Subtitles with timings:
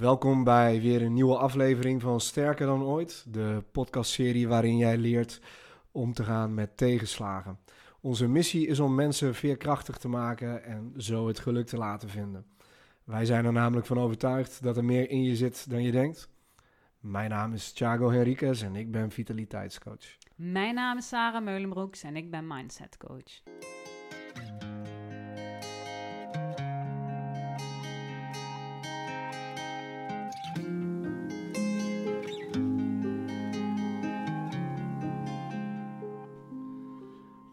[0.00, 5.40] Welkom bij weer een nieuwe aflevering van Sterker dan ooit, de podcastserie waarin jij leert
[5.90, 7.58] om te gaan met tegenslagen.
[8.00, 12.46] Onze missie is om mensen veerkrachtig te maken en zo het geluk te laten vinden.
[13.04, 16.28] Wij zijn er namelijk van overtuigd dat er meer in je zit dan je denkt.
[17.00, 20.16] Mijn naam is Thiago Henriquez en ik ben vitaliteitscoach.
[20.34, 22.96] Mijn naam is Sarah Meulenbroeks en ik ben mindset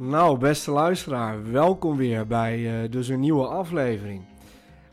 [0.08, 4.24] Nou, beste luisteraar, welkom weer bij uh, dus een nieuwe aflevering.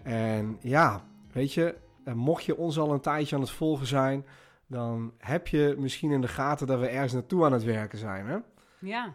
[0.03, 1.75] En ja, weet je,
[2.15, 4.27] mocht je ons al een tijdje aan het volgen zijn,
[4.67, 8.27] dan heb je misschien in de gaten dat we ergens naartoe aan het werken zijn,
[8.27, 8.37] hè?
[8.79, 9.15] Ja.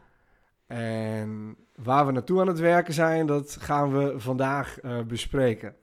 [0.67, 5.75] En waar we naartoe aan het werken zijn, dat gaan we vandaag uh, bespreken.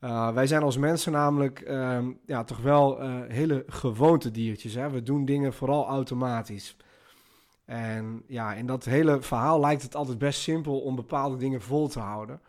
[0.00, 4.74] Uh, wij zijn als mensen namelijk uh, ja, toch wel hele gewoontediertjes.
[4.74, 4.90] Hè?
[4.90, 6.76] We doen dingen vooral automatisch.
[7.70, 11.88] En ja, in dat hele verhaal lijkt het altijd best simpel om bepaalde dingen vol
[11.88, 12.40] te houden.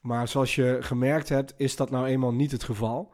[0.00, 3.12] Maar zoals je gemerkt hebt, is dat nou eenmaal niet het geval.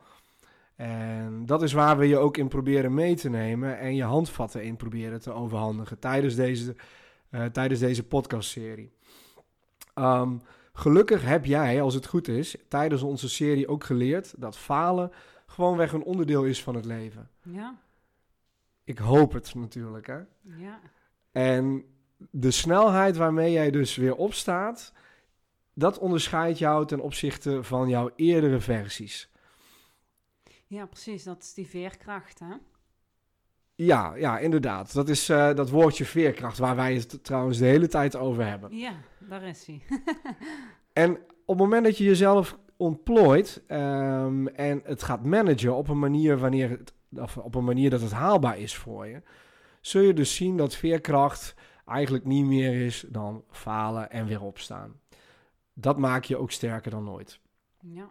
[0.76, 4.64] En dat is waar we je ook in proberen mee te nemen en je handvatten
[4.64, 6.76] in proberen te overhandigen tijdens deze,
[7.30, 8.92] uh, tijdens deze podcastserie.
[9.94, 10.40] Um,
[10.72, 15.10] gelukkig heb jij, als het goed is, tijdens onze serie ook geleerd dat falen
[15.46, 17.30] gewoonweg een onderdeel is van het leven.
[17.42, 17.78] Ja.
[18.84, 20.18] Ik hoop het natuurlijk, hè?
[20.42, 20.80] Ja.
[21.36, 21.84] En
[22.30, 24.92] de snelheid waarmee jij dus weer opstaat,
[25.74, 29.30] dat onderscheidt jou ten opzichte van jouw eerdere versies.
[30.66, 31.24] Ja, precies.
[31.24, 32.54] Dat is die veerkracht, hè?
[33.74, 34.94] Ja, ja, inderdaad.
[34.94, 38.76] Dat is uh, dat woordje veerkracht waar wij het trouwens de hele tijd over hebben.
[38.76, 38.94] Ja,
[39.28, 39.82] daar is hij.
[41.04, 41.10] en
[41.44, 46.38] op het moment dat je jezelf ontplooit um, en het gaat managen op een manier
[46.38, 49.22] wanneer het, of op een manier dat het haalbaar is voor je,
[49.86, 55.00] zul je dus zien dat veerkracht eigenlijk niet meer is dan falen en weer opstaan.
[55.72, 57.40] Dat maakt je ook sterker dan ooit.
[57.80, 58.10] Ja.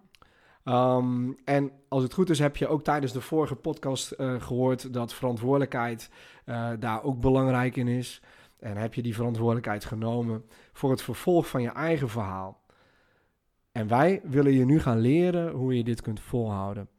[0.98, 4.94] Um, en als het goed is, heb je ook tijdens de vorige podcast uh, gehoord
[4.94, 6.10] dat verantwoordelijkheid
[6.46, 8.22] uh, daar ook belangrijk in is.
[8.60, 12.62] En heb je die verantwoordelijkheid genomen voor het vervolg van je eigen verhaal.
[13.72, 16.90] En wij willen je nu gaan leren hoe je dit kunt volhouden.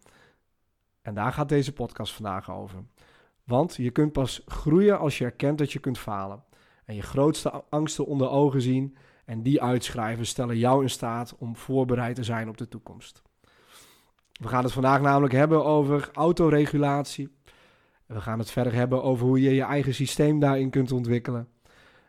[1.03, 2.85] En daar gaat deze podcast vandaag over.
[3.47, 6.45] Want je kunt pas groeien als je erkent dat je kunt falen.
[6.85, 11.57] En je grootste angsten onder ogen zien en die uitschrijven stellen jou in staat om
[11.57, 13.23] voorbereid te zijn op de toekomst.
[14.33, 17.29] We gaan het vandaag namelijk hebben over autoregulatie.
[18.07, 21.49] We gaan het verder hebben over hoe je je eigen systeem daarin kunt ontwikkelen.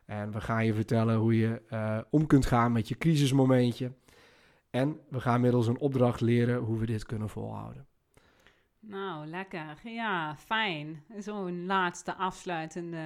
[0.06, 3.92] En we gaan je vertellen hoe je uh, om kunt gaan met je crisismomentje.
[4.70, 7.86] En we gaan middels een opdracht leren hoe we dit kunnen volhouden.
[8.88, 9.80] Nou, lekker.
[9.84, 11.04] Ja, fijn.
[11.18, 13.00] Zo'n laatste afsluitende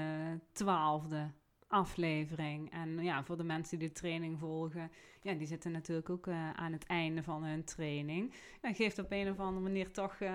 [0.51, 1.31] twaalfde
[1.67, 2.71] aflevering.
[2.71, 6.49] En ja, voor de mensen die de training volgen, ja, die zitten natuurlijk ook uh,
[6.51, 8.33] aan het einde van hun training.
[8.61, 10.29] Dat geeft op een of andere manier toch uh,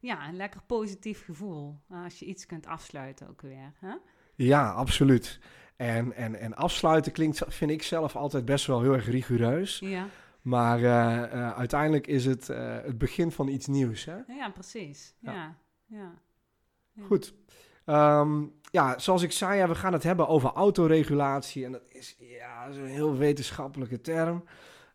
[0.00, 1.80] ja, een lekker positief gevoel.
[2.04, 3.72] Als je iets kunt afsluiten ook weer.
[3.78, 3.94] Hè?
[4.34, 5.40] Ja, absoluut.
[5.76, 9.78] En, en, en afsluiten klinkt, vind ik zelf altijd best wel heel erg rigoureus.
[9.78, 10.06] Ja.
[10.42, 14.04] Maar uh, uh, uiteindelijk is het uh, het begin van iets nieuws.
[14.04, 14.16] Hè?
[14.26, 15.14] Ja, precies.
[15.18, 15.56] Ja.
[15.86, 16.12] ja.
[17.00, 17.34] Goed.
[17.86, 21.64] Um, ja, zoals ik zei, ja, we gaan het hebben over autoregulatie.
[21.64, 24.44] En dat is ja, een heel wetenschappelijke term.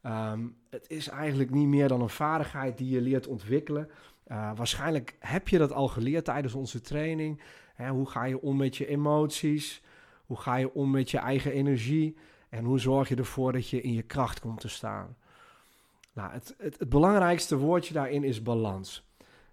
[0.03, 3.89] Um, het is eigenlijk niet meer dan een vaardigheid die je leert ontwikkelen.
[4.55, 7.41] waarschijnlijk heb je dat al geleerd tijdens onze training.
[7.73, 9.83] Hè, hoe ga je om met je emoties?
[10.25, 12.17] Hoe ga je om met je eigen energie?
[12.49, 15.15] En hoe zorg je ervoor dat je in je kracht komt te staan?
[16.13, 19.07] Nou, het, het, het, belangrijkste woordje daarin is balans.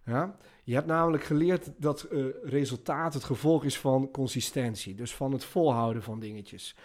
[0.05, 0.37] Ja?
[0.65, 4.95] Je hebt namelijk geleerd dat uh, resultaat het gevolg is van consistentie.
[4.95, 6.77] Dus van het volhouden van dingetjes.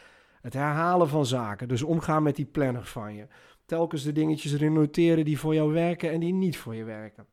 [0.42, 1.68] Het herhalen van zaken.
[1.68, 3.28] Dus omgaan met die planner van je.
[3.66, 7.26] Telkens de dingetjes erin noteren die voor jou werken en die niet voor je werken.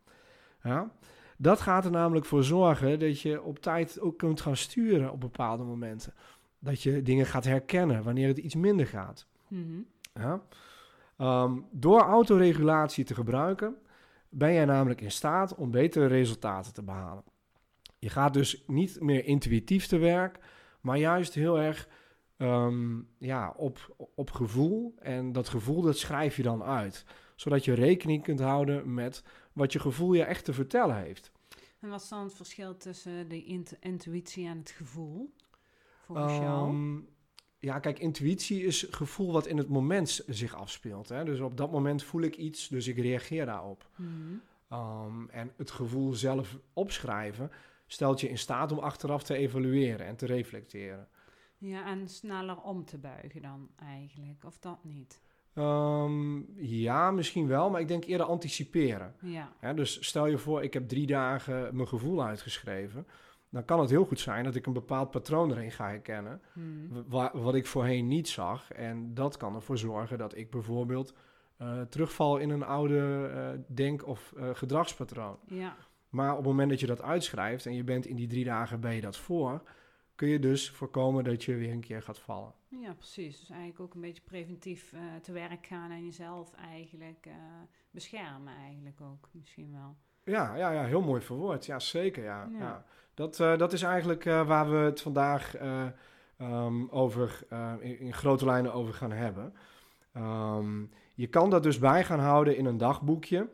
[0.63, 0.93] Ja?
[1.37, 5.21] Dat gaat er namelijk voor zorgen dat je op tijd ook kunt gaan sturen op
[5.21, 6.15] bepaalde momenten.
[6.59, 9.27] Dat je dingen gaat herkennen wanneer het iets minder gaat.
[9.49, 9.87] Mm -hmm.
[10.23, 10.43] Ja?
[11.23, 13.77] Um, door autoregulatie te gebruiken,
[14.29, 17.25] ben jij namelijk in staat om betere resultaten te behalen.
[17.99, 20.39] Je gaat dus niet meer intuïtief te werk,
[20.81, 21.89] maar juist heel erg
[22.37, 24.95] um, ja, op, op gevoel.
[24.99, 27.05] En dat gevoel dat schrijf je dan uit,
[27.37, 31.33] zodat je rekening kunt houden met wat je gevoel je echt te vertellen heeft.
[31.81, 35.35] En wat is dan het verschil tussen de int intuïtie en het gevoel?
[36.01, 37.05] Volgens um, jou?
[37.63, 41.09] Ja, kijk, intuïtie is gevoel wat in het moment zich afspeelt.
[41.09, 41.25] Hè?
[41.25, 43.89] Dus op dat moment voel ik iets, dus ik reageer daarop.
[43.97, 44.43] Mm -hmm.
[44.69, 47.51] Ehm, en het gevoel zelf opschrijven
[47.87, 51.09] stelt je in staat om achteraf te evalueren en te reflecteren.
[51.59, 55.21] Ja, en sneller om te buigen dan eigenlijk, of dat niet?
[55.55, 59.15] Ehm, ja, misschien wel, maar ik denk eerder anticiperen.
[59.21, 63.07] Ja, Hè, dus stel je voor, ik heb drie dagen mijn gevoel uitgeschreven.
[63.53, 66.41] Dan kan het heel goed zijn dat ik een bepaald patroon erin ga herkennen.
[66.53, 67.05] Hmm.
[67.09, 68.73] wa- wat ik voorheen niet zag.
[68.73, 71.15] En dat kan ervoor zorgen dat ik bijvoorbeeld
[71.57, 75.39] eh, terugval in een oude eh, denk- of eh, gedragspatroon.
[75.47, 75.77] ja,
[76.09, 78.81] Maar op het moment dat je dat uitschrijft en je bent in die drie dagen
[78.81, 79.63] ben je dat voor,
[80.15, 82.53] kun je dus voorkomen dat je weer een keer gaat vallen.
[82.69, 83.39] ja, precies.
[83.41, 87.29] Dus eigenlijk ook een beetje preventief te werk gaan en jezelf eigenlijk
[87.91, 89.97] beschermen eigenlijk ook misschien wel.
[90.25, 91.67] Ja, ja, ja heel mooi verwoord.
[91.67, 92.23] Ja, zeker.
[92.25, 92.59] Ja, Ja.
[92.59, 92.85] ja.
[93.15, 95.85] Dat, eh, dat is eigenlijk eh, waar we het vandaag eh,
[96.37, 97.47] ehm, over,
[97.81, 99.55] in, in grote lijnen over gaan hebben.
[100.13, 100.83] Ehm,
[101.15, 103.49] je kan dat dus bij gaan houden in een dagboekje.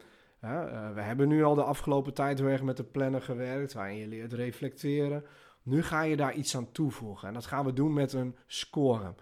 [0.95, 4.07] We hebben nu al de afgelopen tijd heel erg met de planner gewerkt, waarin je
[4.07, 5.25] leert reflecteren.
[5.63, 7.29] Nu ga je daar iets aan toevoegen.
[7.29, 9.15] En dat gaan we doen met een score.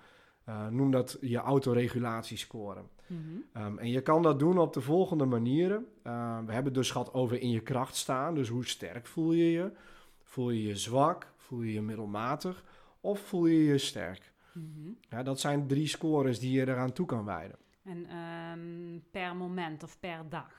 [0.71, 2.83] Noem dat je autoregulatiescore.
[3.07, 3.65] Mhm.
[3.65, 5.87] Um, en je kan dat doen op de volgende manieren.
[6.07, 8.35] Uh, we hebben het dus gehad over in je kracht staan.
[8.35, 9.71] Dus hoe sterk voel je je?
[10.37, 11.33] Voel je je zwak?
[11.37, 12.65] Voel je je middelmatig?
[13.01, 14.33] Of voel je je sterk?
[14.53, 14.91] Mhm.
[15.09, 17.59] Ja, dat zijn drie scores die je eraan toe kan wijden.
[17.83, 20.53] En ehm, per moment of per dag?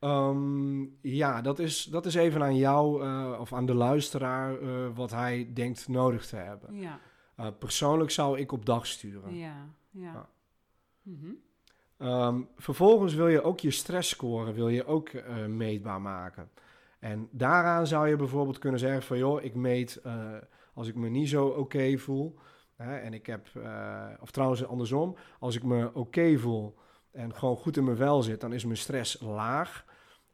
[0.00, 4.88] Um, ja, dat is, dat is even aan jou uh, of aan de luisteraar uh,
[4.94, 6.74] wat hij denkt nodig te hebben.
[6.74, 7.00] Ja,
[7.40, 9.34] Uh, persoonlijk zou ik op dag sturen.
[9.34, 10.28] ja, ja.
[11.02, 11.30] Mhm.
[11.98, 16.50] Um, vervolgens wil je ook je stressscore wil je ook uh, meetbaar maken.
[17.06, 20.34] En daaraan zou je bijvoorbeeld kunnen zeggen van joh, ik meet uh,
[20.74, 22.38] als ik me niet zo oké voel.
[22.76, 26.78] Hè, en ik heb, uh, of trouwens andersom, als ik me oké voel
[27.12, 29.84] en gewoon goed in mijn vel zit, dan is mijn stress laag.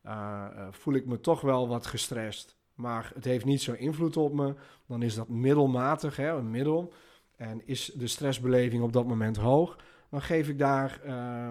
[0.06, 4.32] Uh, voel ik me toch wel wat gestrest, maar het heeft niet zo invloed op
[4.32, 4.54] me,
[4.86, 6.92] dan is dat middelmatig, hè, een middel.
[7.36, 9.78] En is de stressbeleving op dat moment hoog,
[10.10, 11.48] dan geef ik daar uh,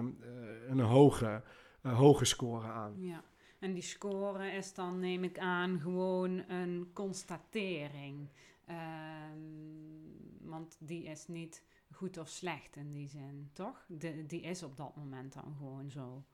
[0.68, 1.42] een hoge,
[1.82, 2.94] hoge score aan.
[2.96, 3.22] Ja,
[3.62, 8.28] en die score is dan, neem ik aan, gewoon een constatering.
[8.70, 8.76] Uh,
[10.40, 11.62] want die is niet
[11.92, 13.84] goed of slecht in die zin, toch?
[13.88, 16.24] De, die is op dat moment dan gewoon zo.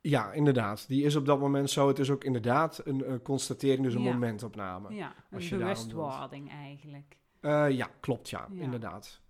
[0.00, 0.88] Ja, inderdaad.
[0.88, 1.88] Die is op dat moment zo.
[1.88, 4.12] Het is ook inderdaad een, een constatering, dus een ja.
[4.12, 4.94] momentopname.
[4.94, 7.16] Ja, een bewustwording eigenlijk.
[7.40, 8.62] Uh, ja, klopt, ja, ja.
[8.62, 9.20] inderdaad.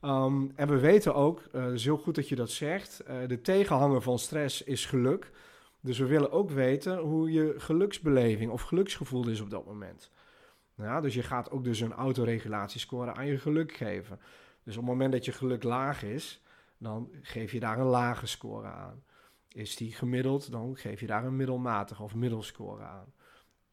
[0.00, 3.28] Um, en we weten ook, uh, het is heel goed dat je dat zegt, uh,
[3.28, 5.30] de tegenhanger van stress is geluk.
[5.84, 10.10] Dus we willen ook weten hoe je geluksbeleving of geluksgevoel is op dat moment.
[10.76, 14.20] Ja, dus je gaat ook dus een autoregulatiescore aan je geluk geven.
[14.62, 16.42] Dus op het moment dat je geluk laag is,
[16.78, 19.02] dan geef je daar een lage score aan.
[19.48, 23.12] Is die gemiddeld, dan geef je daar een middelmatige of middelscore aan.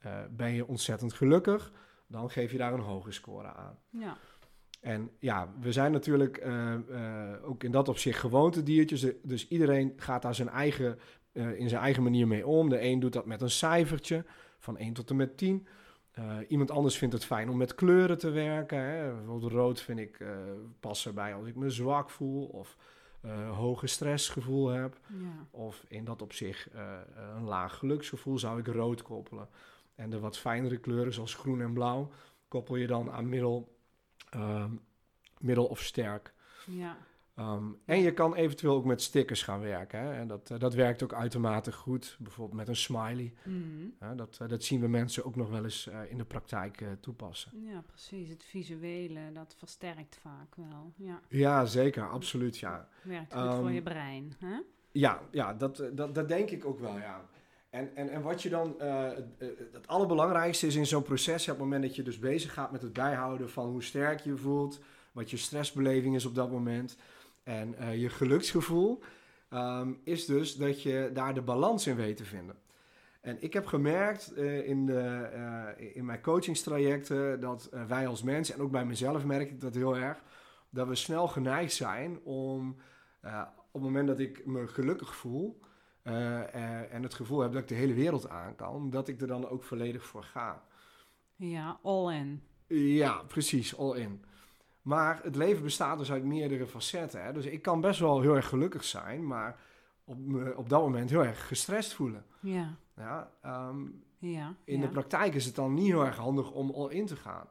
[0.06, 1.72] Uh, ben je ontzettend gelukkig,
[2.08, 3.78] dan geef je daar een hoge score aan.
[3.90, 4.18] Ja.
[4.82, 9.06] En ja, we zijn natuurlijk uh, uh, ook in dat opzicht gewoontediertjes.
[9.24, 11.00] Dus iedereen gaat daar zijn eigen,
[11.34, 12.70] uh, in zijn eigen manier mee om.
[12.70, 14.26] De een doet dat met een cijfertje
[14.60, 15.68] van 1 tot en met 10.
[16.48, 18.80] iemand anders vindt het fijn om met kleuren te werken.
[18.80, 19.14] Hè.
[19.14, 20.26] Bijvoorbeeld rood vind ik
[20.80, 22.78] pas erbij als ik me zwak voel of
[23.52, 25.00] hoge stressgevoel heb.
[25.08, 25.48] Ja.
[25.52, 26.68] Of in dat opzicht
[27.36, 29.48] een laag geluksgevoel zou ik rood koppelen.
[29.96, 32.10] En de wat fijnere kleuren zoals groen en blauw
[32.48, 33.72] koppel je dan aan middel
[34.36, 34.82] Um,
[35.40, 36.34] middel of sterk.
[36.66, 36.98] Ja.
[37.36, 40.00] Um, en je kan eventueel ook met stickers gaan werken.
[40.00, 40.14] Hè?
[40.14, 42.18] En dat, uh, dat werkt ook uitermate goed.
[42.20, 43.34] Bijvoorbeeld met een smiley.
[43.44, 43.94] Mm.
[44.04, 47.52] Uh, dat, uh, dat zien we mensen ook nog wel eens in de praktijk toepassen.
[47.64, 48.30] Ja, precies.
[48.30, 50.94] Het visuele, dat versterkt vaak wel.
[50.96, 52.10] Ja, ja zeker.
[52.10, 52.88] Absoluut, ja.
[53.02, 54.34] Werkt goed um, voor je brein.
[54.40, 54.60] Hè?
[54.92, 57.26] Ja, ja dat, dat, dat denk ik ook wel, ja.
[57.70, 59.26] En, en, en wat je dan, het,
[59.72, 62.82] het allerbelangrijkste is in zo'n proces, op het moment dat je dus bezig gaat met
[62.82, 64.80] het bijhouden van hoe sterk je voelt,
[65.12, 66.98] wat je stressbeleving is op dat moment
[67.52, 69.00] en uh, je geluksgevoel,
[69.50, 72.56] um, is dus dat je daar de balans in weet te vinden.
[73.22, 78.62] En ik heb gemerkt uh, in, de, in mijn coachingstrajecten dat wij als mensen, en
[78.62, 80.24] ook bij mezelf merk ik dat heel erg,
[80.70, 82.76] dat we snel geneigd zijn om
[83.72, 85.60] op het moment dat ik me gelukkig voel,
[86.04, 89.50] en het gevoel heb dat ik de hele wereld aan kan, dat ik er dan
[89.50, 90.64] ook volledig voor ga.
[91.36, 92.42] Ja, all in.
[92.68, 94.24] Ja, precies, all in.
[94.82, 97.24] Maar het leven bestaat dus uit meerdere facetten.
[97.24, 97.34] Hè?
[97.34, 99.60] Dus ik kan best wel heel erg gelukkig zijn, maar
[100.04, 102.26] op, me, op dat moment heel erg gestrest voelen.
[102.40, 102.76] Ja.
[102.96, 104.86] Ja, um, ja in ja.
[104.86, 107.48] de praktijk is het dan niet heel erg handig om all in te gaan.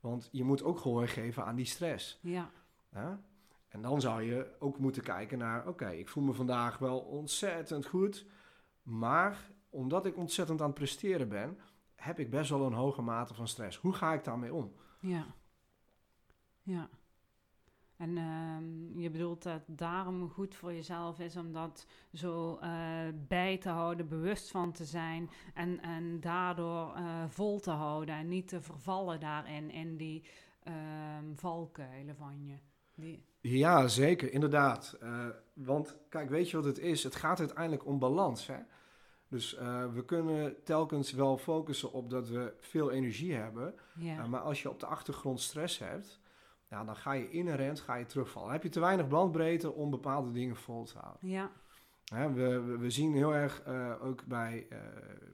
[0.00, 2.18] Want je moet ook gehoor geven aan die stress.
[2.22, 2.50] Ja.
[2.92, 3.20] ja?
[3.68, 6.98] En dan zou je ook moeten kijken naar, oké, okay, ik voel me vandaag wel
[6.98, 8.26] ontzettend goed,
[8.82, 11.58] maar omdat ik ontzettend aan het presteren ben,
[11.94, 13.76] heb ik best wel een hoge mate van stress.
[13.76, 14.72] Hoe ga ik daarmee om?
[15.00, 15.26] Ja.
[16.70, 16.88] Ja.
[17.96, 22.70] En ehm, je bedoelt dat daarom goed voor jezelf is om dat zo eh,
[23.28, 28.28] bij te houden, bewust van te zijn en, en daardoor eh, vol te houden en
[28.28, 30.24] niet te vervallen daarin, in die
[30.62, 32.54] ehm, valkuilen van je.
[32.94, 33.24] Die...
[33.40, 34.96] Ja, zeker, inderdaad.
[35.00, 37.02] Eh, want kijk, weet je wat het is?
[37.02, 38.46] Het gaat uiteindelijk om balans.
[38.46, 38.58] Hè?
[39.28, 39.54] Dus
[39.94, 43.74] we kunnen telkens wel focussen op dat we veel energie hebben.
[43.94, 44.26] Ja.
[44.26, 46.20] maar als je op de achtergrond stress hebt,
[46.70, 48.52] ja, dan ga je inherent ga je terugvallen.
[48.52, 51.28] heb je te weinig bandbreedte om bepaalde dingen vol te houden.
[51.28, 51.50] Ja.
[52.04, 54.78] Hè, we, we, we, zien heel erg uh, ook bij, uh,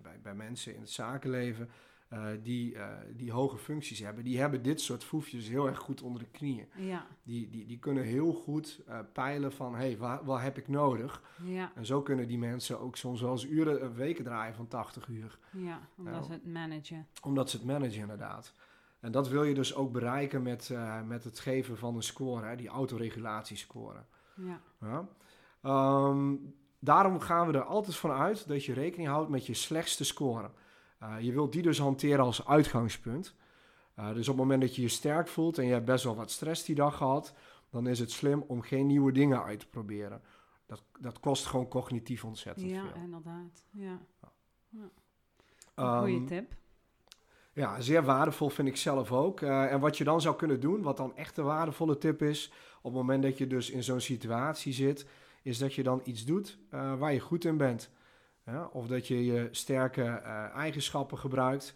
[0.03, 1.71] bij, bij mensen in het zakenleven
[2.13, 2.77] uh, die,
[3.15, 4.25] die hoge functies hebben.
[4.25, 6.69] Die hebben dit soort foefjes heel erg goed onder de knieën.
[6.77, 7.07] Ja.
[7.23, 11.23] Die, die, die kunnen heel goed peilen van, hé, hey, wat, wat heb ik nodig?
[11.45, 11.73] Ja.
[11.75, 15.39] En zo kunnen die mensen ook soms wel eens uren, weken draaien van 80 uur.
[15.51, 17.07] Ja, omdat ze het managen.
[17.23, 18.53] Omdat ze het managen, inderdaad.
[19.07, 22.47] En dat wil je dus ook bereiken met, uh, met het geven van een score,
[22.47, 24.05] hè, die autoregulatiescore.
[24.35, 24.61] Ja.
[24.81, 25.09] ja.
[26.09, 30.05] Um, daarom gaan we er altijd van uit dat je rekening houdt met je slechtste
[30.05, 30.51] score.
[31.03, 33.35] Uh, je wilt die dus hanteren als uitgangspunt.
[33.99, 36.17] Uh, dus op het moment dat je je sterk voelt en je hebt best wel
[36.17, 37.35] wat stress die dag gehad,
[37.71, 40.23] dan is het slim om geen nieuwe dingen uit te proberen.
[40.67, 43.03] Dat, dat kost gewoon cognitief ontzettend ja, veel.
[43.03, 43.65] Inderdaad.
[43.71, 44.91] Ja, inderdaad.
[45.75, 45.99] Ja.
[46.01, 46.55] Goeie um, tip.
[47.57, 49.41] Ja, zeer waardevol vind ik zelf ook.
[49.41, 52.53] Uh, en wat je dan zou kunnen doen, wat dan echt een waardevolle tip is,
[52.79, 55.07] op het moment dat je dus in zo'n situatie zit,
[55.43, 57.91] is dat je dan iets doet uh, waar je goed in bent.
[58.45, 61.75] Ja, of dat je je sterke uh, eigenschappen gebruikt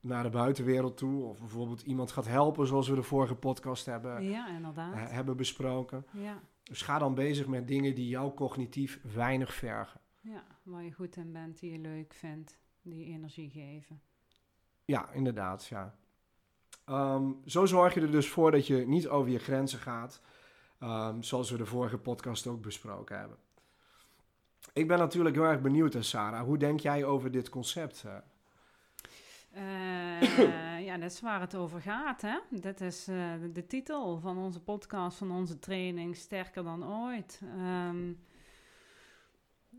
[0.00, 1.24] naar de buitenwereld toe.
[1.24, 4.60] Of bijvoorbeeld iemand gaat helpen, zoals we de vorige podcast hebben, ja,
[4.94, 6.06] hebben besproken.
[6.12, 6.40] Ja.
[6.62, 10.00] Dus ga dan bezig met dingen die jou cognitief weinig vergen.
[10.20, 14.00] Ja, waar je goed in bent, die je leuk vindt, die energie geven.
[14.84, 15.94] Ja, inderdaad, ja.
[16.90, 20.20] Um, zo zorg je er dus voor dat je niet over je grenzen gaat,
[20.80, 23.36] um, zoals we de vorige podcast ook besproken hebben.
[24.72, 26.44] Ik ben natuurlijk heel erg benieuwd, Sarah.
[26.44, 28.04] Hoe denk jij over dit concept?
[29.56, 32.20] Uh, ja, dat is waar het over gaat.
[32.20, 32.38] Hè?
[32.50, 33.04] Dit is
[33.52, 37.40] de titel van onze podcast, van onze training, Sterker dan ooit.
[37.58, 38.18] Um,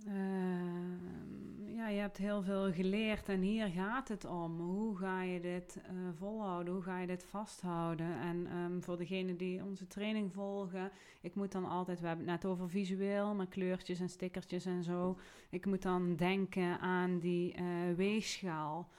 [0.07, 4.59] uh, ja, je hebt heel veel geleerd en hier gaat het om.
[4.59, 6.73] Hoe ga je dit uh, volhouden?
[6.73, 8.19] Hoe ga je dit vasthouden?
[8.19, 12.41] En um, voor degenen die onze training volgen, ik moet dan altijd, we hebben het
[12.41, 15.17] net over visueel, met kleurtjes en stickertjes en zo.
[15.49, 18.89] Ik moet dan denken aan die uh, weegschaal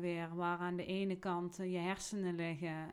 [0.00, 2.90] weer, waar aan de ene kant je hersenen liggen,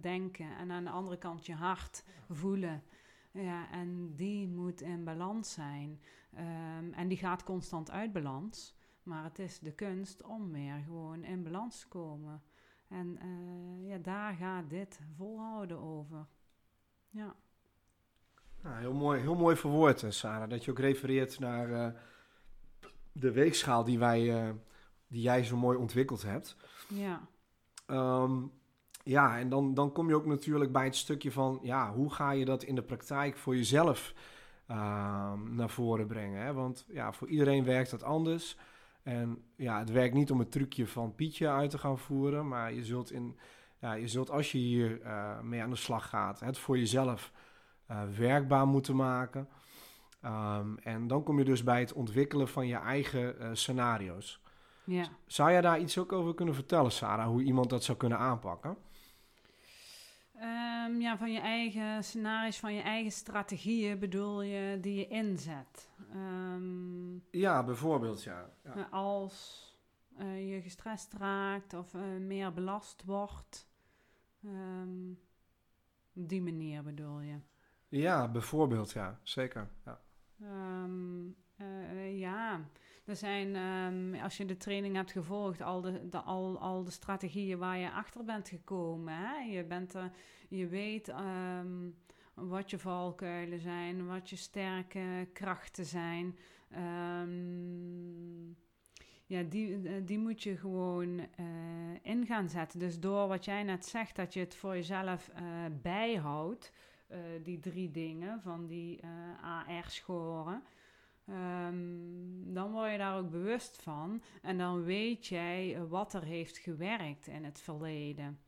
[0.00, 2.82] denken, en aan de andere kant je hart voelen.
[3.30, 6.00] Ja, en die moet in balans zijn.
[6.34, 8.76] Um, en die gaat constant uit balans.
[9.02, 12.42] Maar het is de kunst om weer gewoon in balans te komen.
[12.88, 16.26] En uh, ja, daar gaat dit volhouden over.
[17.10, 17.36] Ja.
[18.62, 20.50] Nou, heel, mooi, heel mooi verwoord, Sarah.
[20.50, 22.00] Dat je ook refereert naar uh,
[23.12, 24.54] de weegschaal die, wij, uh,
[25.06, 26.56] die jij zo mooi ontwikkeld hebt.
[26.88, 27.28] Ja.
[27.86, 28.52] Um,
[29.08, 31.58] ja, en dan, dan kom je ook natuurlijk bij het stukje van...
[31.62, 34.14] ja, hoe ga je dat in de praktijk voor jezelf
[34.70, 36.42] uh, naar voren brengen.
[36.42, 36.52] Hè?
[36.52, 38.56] Want ja, voor iedereen werkt dat anders.
[39.02, 42.72] En ja, het werkt niet om het trucje van Pietje uit te gaan voeren, maar
[42.72, 43.38] je zult, in,
[43.78, 47.32] ja, je zult als je hier uh, mee aan de slag gaat, het voor jezelf
[47.90, 49.48] uh, werkbaar moeten maken.
[50.24, 54.42] Um, en dan kom je dus bij het ontwikkelen van je eigen uh, scenario's.
[54.84, 55.04] Ja.
[55.26, 58.76] Zou jij daar iets ook over kunnen vertellen, Sarah, hoe iemand dat zou kunnen aanpakken?
[60.40, 65.90] Um, ja, van je eigen scenario's, van je eigen strategieën bedoel je die je inzet.
[66.14, 68.50] Um, ja, bijvoorbeeld, ja.
[68.64, 68.88] ja.
[68.90, 69.66] Als
[70.18, 73.68] uh, je gestrest raakt of uh, meer belast wordt.
[74.44, 75.18] Um,
[76.14, 77.36] op die manier bedoel je.
[77.88, 79.18] Ja, bijvoorbeeld, ja.
[79.22, 80.00] Zeker, ja.
[80.40, 82.60] Uh, ja,
[83.08, 86.90] er zijn, um, als je de training hebt gevolgd, al de, de, al, al de
[86.90, 89.14] strategieën waar je achter bent gekomen.
[89.14, 89.36] Hè?
[89.36, 89.94] Je, bent
[90.48, 91.94] je weet um,
[92.34, 96.38] wat je valkuilen zijn, wat je sterke krachten zijn.
[97.22, 98.56] Um,
[99.26, 101.26] ja, die, die moet je gewoon uh,
[102.02, 102.78] in gaan zetten.
[102.78, 105.40] Dus door wat jij net zegt, dat je het voor jezelf uh,
[105.82, 106.72] bijhoudt,
[107.42, 109.00] die drie dingen van die
[109.42, 110.62] AR-scoren.
[111.30, 116.58] Um, dan word je daar ook bewust van en dan weet jij wat er heeft
[116.58, 118.38] gewerkt in het verleden.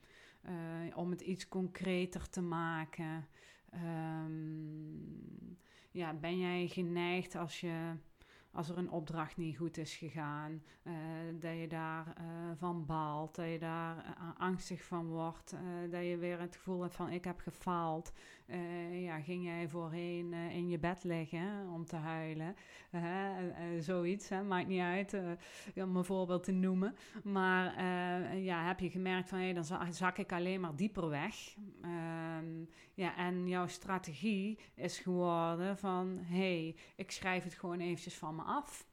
[0.45, 3.27] Uh, om het iets concreter te maken.
[3.75, 5.59] Um,
[5.91, 7.95] ja, ben jij geneigd als je
[8.53, 10.95] als er een opdracht niet goed is gegaan, uh,
[11.41, 12.25] dat je daar uh,
[12.57, 15.55] van baalt, dat je daar angstig van wordt,
[15.91, 18.13] dat je weer het gevoel hebt van ik heb gefaald.
[18.93, 22.55] Ja, ging jij voorheen in je bed liggen om te huilen?
[23.79, 24.43] zoiets, hè?
[24.43, 25.17] maakt niet uit
[25.75, 26.95] om een voorbeeld te noemen.
[27.25, 27.85] Maar
[28.37, 31.35] ja, heb je gemerkt van hey, dan zak ik alleen maar dieper weg.
[31.85, 38.35] Um, ja, en jouw strategie is geworden van hey, ik schrijf het gewoon eventjes van
[38.35, 38.89] me af.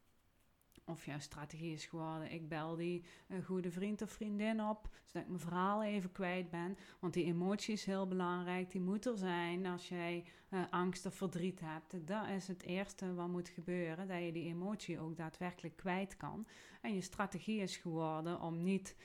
[0.89, 5.22] Of jouw strategie is geworden, ik bel die een goede vriend of vriendin op, zodat
[5.22, 6.77] ik mijn verhaal even kwijt ben.
[7.00, 11.15] Want die emotie is heel belangrijk, die moet er zijn als jij uh, angst of
[11.15, 12.08] verdriet hebt.
[12.08, 16.48] Dat is het eerste wat moet gebeuren, dat je die emotie ook daadwerkelijk kwijt kan.
[16.82, 18.96] En je strategie is geworden om niet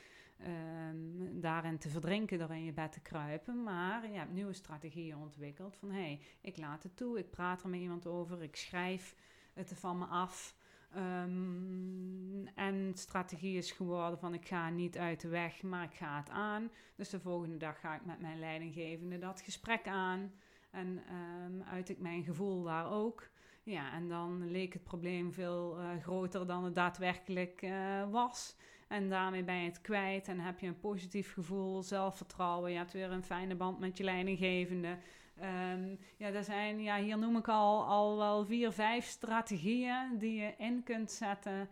[0.47, 3.63] um, daarin te verdrinken door in je bed te kruipen.
[3.63, 7.63] Maar je hebt nieuwe strategieën ontwikkeld van hé, hey, ik laat het toe, ik praat
[7.63, 9.17] er met iemand over, ik schrijf
[9.53, 10.61] het van me af.
[10.97, 16.17] Um, en strategie is geworden van ik ga niet uit de weg, maar ik ga
[16.17, 16.71] het aan.
[16.97, 20.33] Dus de volgende dag ga ik met mijn leidinggevende dat gesprek aan.
[20.71, 21.03] En
[21.45, 23.31] um, uit ik mijn gevoel daar ook.
[23.63, 28.57] Ja, en dan leek het probleem veel uh, groter dan het daadwerkelijk uh, was.
[28.89, 32.71] En daarmee ben je het kwijt en heb je een positief gevoel, zelfvertrouwen.
[32.71, 34.99] Je hebt weer een fijne band met je leidinggevende.
[35.43, 40.35] Um, ja, er zijn, ja, hier noem ik al, al wel vier, vijf strategieën die
[40.35, 41.69] je in kunt zetten.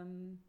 [0.00, 0.42] Um,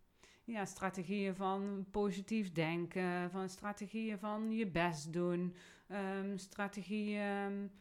[0.44, 5.56] ja, strategieën van positief denken, van strategieën van je best doen,
[5.92, 7.72] um, strategieën,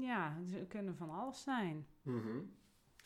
[0.00, 1.86] ja, ze kunnen van alles zijn.
[2.02, 2.52] -hmm.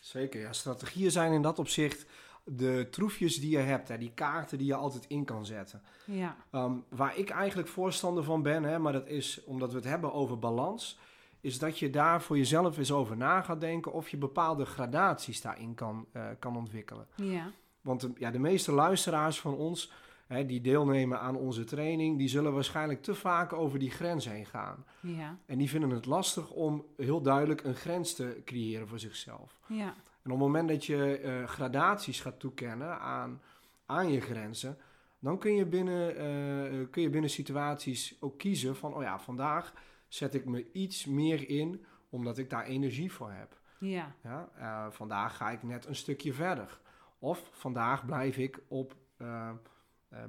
[0.01, 0.53] Zeker, ja.
[0.53, 2.07] Strategieën zijn in dat opzicht
[2.45, 5.83] de troefjes die je hebt, hè, die kaarten die je altijd in kan zetten.
[6.05, 6.37] Ja.
[6.53, 10.13] Um, waar ik eigenlijk voorstander van ben, hè, maar dat is omdat we het hebben
[10.13, 10.99] over balans,
[11.41, 15.41] is dat je daar voor jezelf eens over na gaat denken of je bepaalde gradaties
[15.41, 17.07] daarin kan, uh, kan ontwikkelen.
[17.15, 17.51] Ja.
[17.81, 19.93] Want de, ja, de meeste luisteraars van ons
[20.27, 24.47] hè, die deelnemen aan onze training, die zullen waarschijnlijk te vaak over die grens heen
[24.47, 24.85] gaan.
[25.01, 25.39] Ja.
[25.47, 29.59] En die vinden het lastig om heel duidelijk een grens te creëren voor zichzelf.
[29.67, 29.95] Ja.
[30.25, 33.41] En op het moment dat je uh, gradaties gaat toekennen aan,
[33.87, 34.79] aan je grenzen,
[35.19, 39.73] dan kun je, binnen, uh, kun je binnen situaties ook kiezen van, oh ja, vandaag
[40.09, 43.59] zet ik me iets meer in omdat ik daar energie voor heb.
[43.79, 44.15] Ja.
[44.23, 46.79] ja uh, vandaag ga ik net een stukje verder.
[47.19, 48.97] Of vandaag blijf ik op,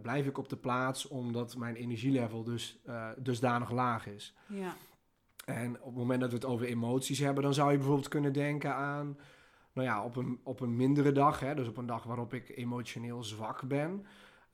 [0.02, 2.80] blijf ik op de plaats omdat mijn energielevel dus
[3.18, 4.36] dusdanig laag is.
[4.48, 4.74] Ja.
[5.46, 8.34] En op het moment dat we het over emoties hebben, dan zou je bijvoorbeeld kunnen
[8.34, 9.18] denken aan
[9.76, 12.58] nou ja, op een, op een mindere dag, hè, dus op een dag waarop ik
[12.58, 14.06] emotioneel zwak ben,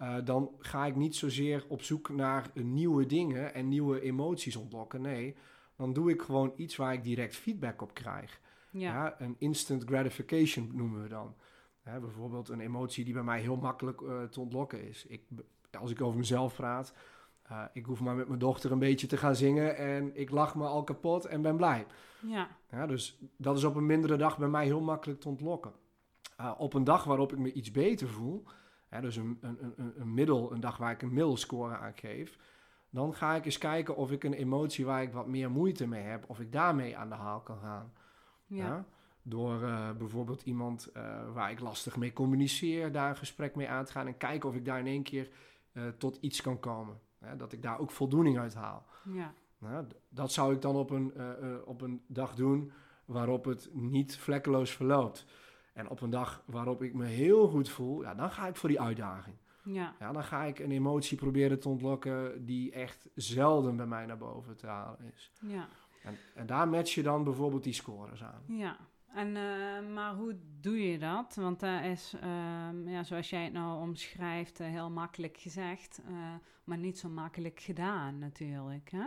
[0.01, 5.01] uh, dan ga ik niet zozeer op zoek naar nieuwe dingen en nieuwe emoties ontlokken.
[5.01, 5.36] Nee,
[5.75, 8.39] dan doe ik gewoon iets waar ik direct feedback op krijg.
[8.71, 8.93] Ja.
[8.93, 11.36] ja een instant gratification noemen we dan.
[11.81, 15.05] Hè, bijvoorbeeld een emotie die bij mij heel makkelijk uh, te ontlokken is.
[15.05, 15.21] Ik,
[15.79, 16.93] als ik over mezelf praat,
[17.51, 20.55] uh, ik hoef maar met mijn dochter een beetje te gaan zingen en ik lach
[20.55, 21.85] me al kapot en ben blij.
[22.19, 22.47] Ja.
[22.69, 25.71] ja dus dat is op een mindere dag bij mij heel makkelijk te ontlokken.
[26.39, 28.43] Uh, op een dag waarop ik me iets beter voel,
[28.87, 32.37] hè, dus een, een, een, een middel, een dag waar ik een middelscore aan geef,
[32.89, 36.03] dan ga ik eens kijken of ik een emotie waar ik wat meer moeite mee
[36.03, 37.93] heb, of ik daarmee aan de haal kan gaan.
[38.45, 38.65] Ja.
[38.65, 38.85] ja?
[39.23, 40.91] Door uh, bijvoorbeeld iemand
[41.33, 44.55] waar ik lastig mee communiceer, daar een gesprek mee aan te gaan en kijken of
[44.55, 45.29] ik daar in één keer
[45.97, 46.99] tot iets kan komen.
[47.25, 48.86] Hè, dat ik daar ook voldoening uit haal.
[49.03, 49.34] Ja.
[49.57, 52.71] Nou, dat zou ik dan op een, uh, uh, op een dag doen
[53.05, 55.25] waarop het niet vlekkeloos verloopt.
[55.73, 58.69] En op een dag waarop ik me heel goed voel, ja, dan ga ik voor
[58.69, 59.36] die uitdaging.
[59.63, 59.95] Ja.
[59.99, 64.17] Ja, dan ga ik een emotie proberen te ontlokken die echt zelden bij mij naar
[64.17, 65.31] boven te halen is.
[65.39, 65.67] Ja.
[66.03, 68.43] En, en daar match je dan bijvoorbeeld die scores aan.
[68.47, 68.77] Ja,
[69.13, 71.36] en, uh, maar hoe doe je dat?
[71.36, 76.02] Want dat is, uh, ja, zoals jij het nou omschrijft, uh, heel makkelijk gezegd,
[76.63, 78.91] maar niet zo makkelijk gedaan natuurlijk.
[78.91, 79.06] Hè?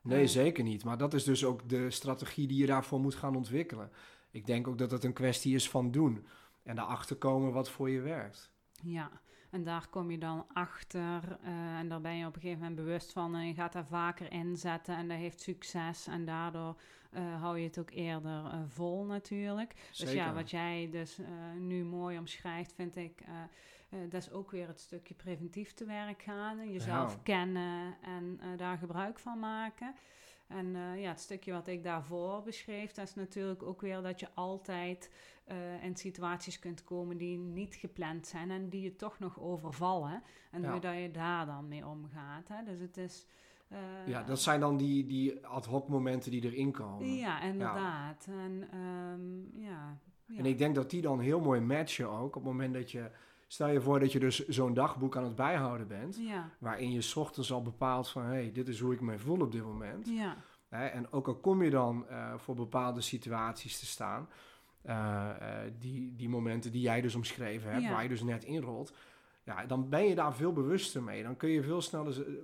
[0.00, 0.84] Nee, zeker niet.
[0.84, 3.90] Maar dat is dus ook de strategie die je daarvoor moet gaan ontwikkelen.
[4.30, 6.26] Ik denk ook dat het een kwestie is van doen
[6.62, 8.53] en daarachter komen wat voor je werkt.
[8.82, 9.10] Ja,
[9.50, 11.38] en daar kom je dan achter
[11.78, 14.32] en daar ben je op een gegeven moment bewust van en je gaat daar vaker
[14.32, 16.76] inzetten en dat heeft succes en daardoor
[17.12, 19.74] uh, hou je het ook eerder uh, vol natuurlijk.
[19.90, 20.14] Zeker.
[20.14, 21.18] Dus ja, wat jij dus
[21.58, 23.22] nu mooi omschrijft, vind ik,
[24.08, 26.72] dat is ook weer het stukje preventief te werk gaan.
[26.72, 27.20] Jezelf Ja.
[27.22, 29.94] kennen en daar gebruik van maken.
[30.46, 34.28] En ja, het stukje wat ik daarvoor beschreef, dat is natuurlijk ook weer dat je
[34.34, 35.10] altijd
[35.82, 40.22] in situaties kunt komen die niet gepland zijn en die je toch nog overvallen.
[40.50, 40.70] En Ja.
[40.70, 42.48] hoe dat je daar dan mee omgaat.
[42.48, 42.64] Hè?
[42.64, 43.26] Dus het is
[43.68, 47.14] Eh, Ja, dat zijn dan die, die ad hoc momenten die erin komen.
[47.14, 48.26] Ja, inderdaad.
[48.28, 50.38] En ehm, ja, ja.
[50.38, 53.10] En ik denk dat die dan heel mooi matchen ook op het moment dat je...
[53.46, 56.16] Stel je voor dat je dus zo'n dagboek aan het bijhouden bent...
[56.16, 58.22] ja, waarin je 's ochtends al bepaalt van...
[58.22, 60.08] hé, hey, dit is hoe ik me voel op dit moment.
[60.08, 60.36] ja,
[60.68, 64.28] Hè, en ook al kom je dan eh, voor bepaalde situaties te staan...
[64.84, 67.90] eh, eh, die, die momenten die jij dus omschreven hebt, Ja.
[67.90, 68.94] waar je dus net inrolt...
[69.44, 71.22] Ja, dan ben je daar veel bewuster mee.
[71.22, 72.34] Dan kun je veel sneller eh,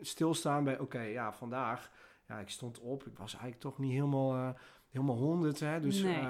[0.00, 0.78] stilstaan bij...
[0.78, 1.90] oké, ja, vandaag...
[2.28, 3.06] Ja, ik stond op.
[3.06, 4.56] Ik was eigenlijk toch niet helemaal,
[4.90, 5.60] helemaal honderd.
[5.60, 5.80] Hè?
[5.80, 6.28] Dus Nee.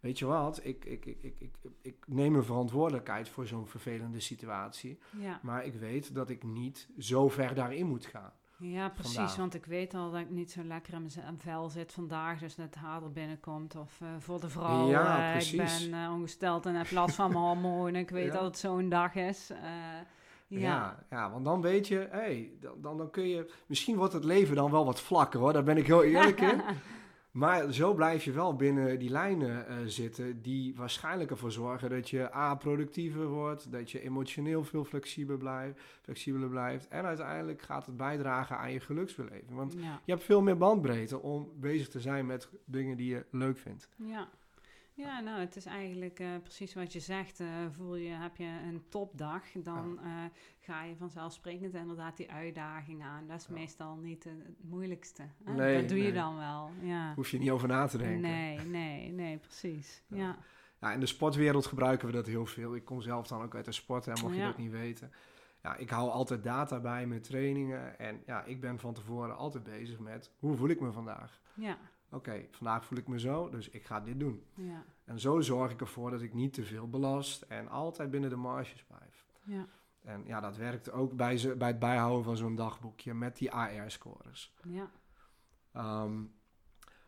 [0.00, 0.60] weet je wat?
[0.64, 4.98] Ik, ik, ik, ik, ik, ik neem een verantwoordelijkheid voor zo'n vervelende situatie.
[5.18, 5.40] ja.
[5.42, 8.32] Maar ik weet dat ik niet zo ver daarin moet gaan.
[8.62, 9.36] Ja, precies.
[9.36, 12.38] Want ik weet al dat ik niet zo lekker in mijn vel zit vandaag.
[12.38, 13.76] Dus dat het haar er binnenkomt.
[13.76, 14.88] Of eh, voor de vrouw.
[14.88, 15.84] Ja, eh, precies.
[15.84, 18.00] Ik ben eh, ongesteld en heb last van mijn hormonen.
[18.00, 18.32] Ik weet Ja.
[18.32, 19.50] dat het zo'n dag is.
[20.46, 20.58] Ja.
[20.60, 21.04] ja.
[21.10, 23.52] Ja, want dan weet je, hey, dan, dan, dan kun je...
[23.66, 26.60] Misschien wordt het leven dan wel wat vlakker hoor, daar ben ik heel eerlijk in.
[27.32, 32.10] Maar zo blijf je wel binnen die lijnen eh, zitten die waarschijnlijk ervoor zorgen dat
[32.10, 36.88] je A, productiever wordt, dat je emotioneel veel flexibeler blijft, flexibeler blijft.
[36.88, 39.54] En uiteindelijk gaat het bijdragen aan je geluksbeleving.
[39.54, 40.00] Want ja.
[40.04, 43.88] je hebt veel meer bandbreedte om bezig te zijn met dingen die je leuk vindt.
[43.96, 44.28] Ja.
[45.02, 47.40] Ja, nou, het is eigenlijk eh, precies wat je zegt.
[47.40, 50.10] eh, voel je, heb je een topdag, dan eh,
[50.60, 53.26] ga je vanzelfsprekend inderdaad die uitdaging aan.
[53.26, 53.52] Dat is Ja.
[53.54, 55.22] meestal niet het moeilijkste.
[55.44, 57.14] Nee, dat doe je dan wel, ja.
[57.14, 58.20] Hoef je niet over na te denken.
[58.20, 60.02] Nee, nee, nee, precies.
[60.08, 60.36] Ja.
[60.80, 62.74] Ja, in de sportwereld gebruiken we dat heel veel.
[62.74, 65.12] Ik kom zelf dan ook uit de sport, hè, mocht je dat niet weten.
[65.62, 67.98] Ja, ik hou altijd data bij met trainingen.
[67.98, 71.40] En ja, ik ben van tevoren altijd bezig met hoe voel ik me vandaag.
[71.54, 71.78] ja,
[72.12, 74.44] Oké, vandaag voel ik me zo, dus ik ga dit doen.
[74.54, 78.30] ja, En zo zorg ik ervoor dat ik niet te veel belast en altijd binnen
[78.30, 79.26] de marges blijf.
[79.42, 79.66] ja,
[80.02, 83.52] En ja, dat werkt ook bij, ze, bij het bijhouden van zo'n dagboekje met die
[83.52, 84.54] AR-scores.
[84.62, 84.90] ja.
[85.72, 86.22] Ehm,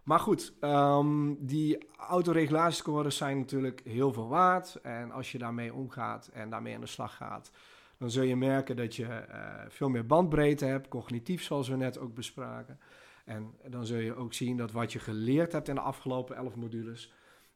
[0.03, 4.75] maar goed, ehm, die autoregulatiescores zijn natuurlijk heel veel waard.
[4.75, 7.51] En als je daarmee omgaat en daarmee aan de slag gaat,
[7.99, 11.99] dan zul je merken dat je eh, veel meer bandbreedte hebt, cognitief zoals we net
[11.99, 12.79] ook bespraken.
[13.25, 16.57] En dan zul je ook zien dat wat je geleerd hebt in de afgelopen 11
[16.57, 17.13] modules,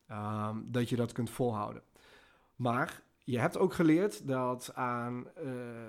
[0.06, 1.82] ehm, dat je dat kunt volhouden.
[2.56, 5.44] Maar je hebt ook geleerd dat aan eh,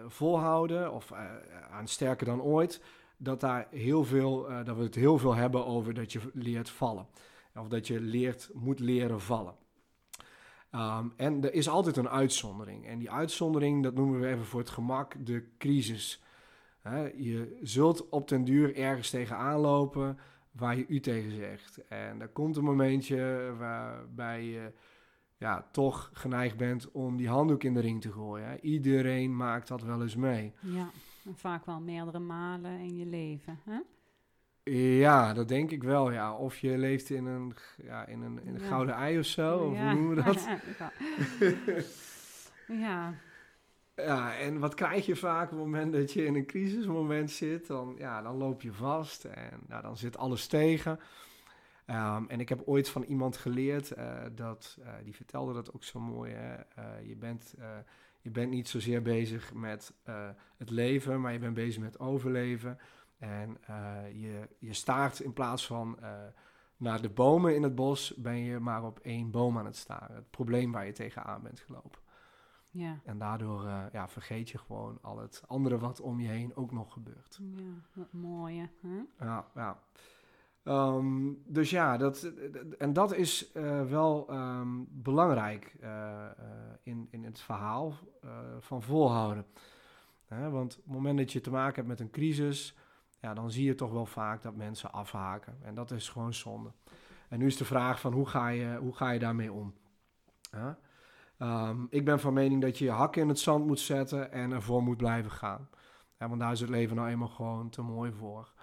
[0.08, 1.26] volhouden of eh,
[1.72, 2.82] aan sterker dan ooit,
[3.18, 6.70] dat, daar heel veel, eh, dat we het heel veel hebben over dat je leert
[6.70, 7.08] vallen.
[7.56, 9.56] Of dat je leert, moet leren vallen.
[10.72, 12.88] Ehm, en er is altijd een uitzondering.
[12.88, 16.24] En die uitzondering, dat noemen we even voor het gemak de crisis.
[16.90, 20.18] Hè, je zult op den duur ergens tegenaan lopen
[20.52, 21.88] waar je u tegen zegt.
[21.88, 24.72] En er komt een momentje waarbij je
[25.38, 28.48] ja, toch geneigd bent om die handdoek in de ring te gooien.
[28.48, 28.56] Hè.
[28.62, 30.54] Iedereen maakt dat wel eens mee.
[30.60, 30.90] ja.
[31.26, 33.60] En vaak wel meerdere malen in je leven.
[33.66, 33.80] Hè?
[34.74, 36.34] Ja, dat denk ik wel, ja.
[36.36, 38.68] Of je leeft in een, ja, in een, in een Ja.
[38.68, 39.92] gouden ei of zo, of Ja.
[39.92, 40.48] hoe noemen we dat?
[42.86, 43.14] ja,
[44.02, 47.68] ja, en wat krijg je vaak op het moment dat je in een crisismoment zit?
[47.68, 51.00] Dan, ja, dan loop je vast en nou, dan zit alles tegen.
[51.86, 55.84] Ehm, en ik heb ooit van iemand geleerd, eh, dat, eh, die vertelde dat ook
[55.84, 56.34] zo mooi?
[56.34, 57.54] Eh, je, bent,
[58.22, 59.94] je bent niet zozeer bezig met
[60.58, 62.78] het leven, maar je bent bezig met overleven.
[63.18, 63.58] En
[64.14, 65.98] je, je staart in plaats van
[66.78, 70.16] naar de bomen in het bos, ben je maar op één boom aan het staren.
[70.16, 72.00] Het probleem waar je tegenaan bent gelopen.
[72.72, 76.56] Ja, En daardoor eh, ja, vergeet je gewoon al het andere wat om je heen
[76.56, 77.40] ook nog gebeurt.
[77.56, 79.26] ja, wat mooi, hè?
[79.26, 79.80] Ja, ja.
[80.64, 82.32] Ehm, dus ja, dat,
[82.78, 86.26] en dat is eh, wel ehm, belangrijk eh,
[86.84, 87.94] in, in het verhaal
[88.60, 89.46] van volhouden.
[90.26, 92.76] Hè, want op het moment dat je te maken hebt met een crisis,
[93.20, 95.58] ja, dan zie je toch wel vaak dat mensen afhaken.
[95.62, 96.72] En dat is gewoon zonde.
[97.30, 99.74] En nu is de vraag van hoe ga je, hoe ga je daarmee om?
[101.40, 104.52] Ehm, ik ben van mening dat je je hakken in het zand moet zetten en
[104.52, 105.70] ervoor moet blijven gaan.
[106.18, 108.54] Hè, want daar is het leven nou eenmaal gewoon te mooi voor.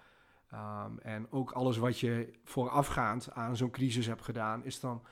[0.50, 5.02] Ehm, en ook alles wat je voorafgaand aan zo'n crisis hebt gedaan, is dan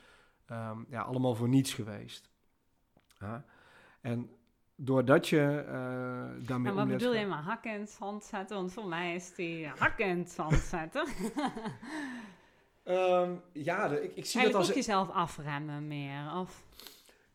[0.47, 2.31] ehm, ja, allemaal voor niets geweest.
[3.19, 3.45] Ja?
[4.01, 4.31] En
[4.77, 8.57] doordat je eh daarmee En wat bedoel je maar hakken in het zand zetten?
[8.57, 11.07] Want voor mij is die hakken in het zand zetten.
[12.85, 14.69] Ehm, ja, de- ik, ik zie Eigenlijk dat als...
[14.69, 16.35] ook jezelf afremmen meer.
[16.37, 16.64] Of,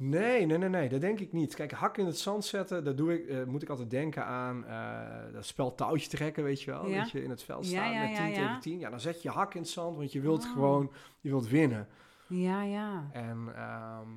[0.01, 1.55] Nee, nee, nee, nee, dat denk ik niet.
[1.55, 4.65] Kijk, hak in het zand zetten, daar doe ik, eh, moet ik altijd denken aan
[4.65, 6.87] eh, dat spel touwtje trekken, weet je wel.
[6.87, 6.99] Ja.
[6.99, 8.33] Dat je in het veld staat ja, met ja, 10 ja.
[8.33, 8.79] tegen 10.
[8.79, 10.51] Ja, dan zet je hak in het zand, want je wilt Oh.
[10.51, 11.87] gewoon, je wilt winnen.
[12.27, 13.09] ja, ja.
[13.11, 14.07] En ehm,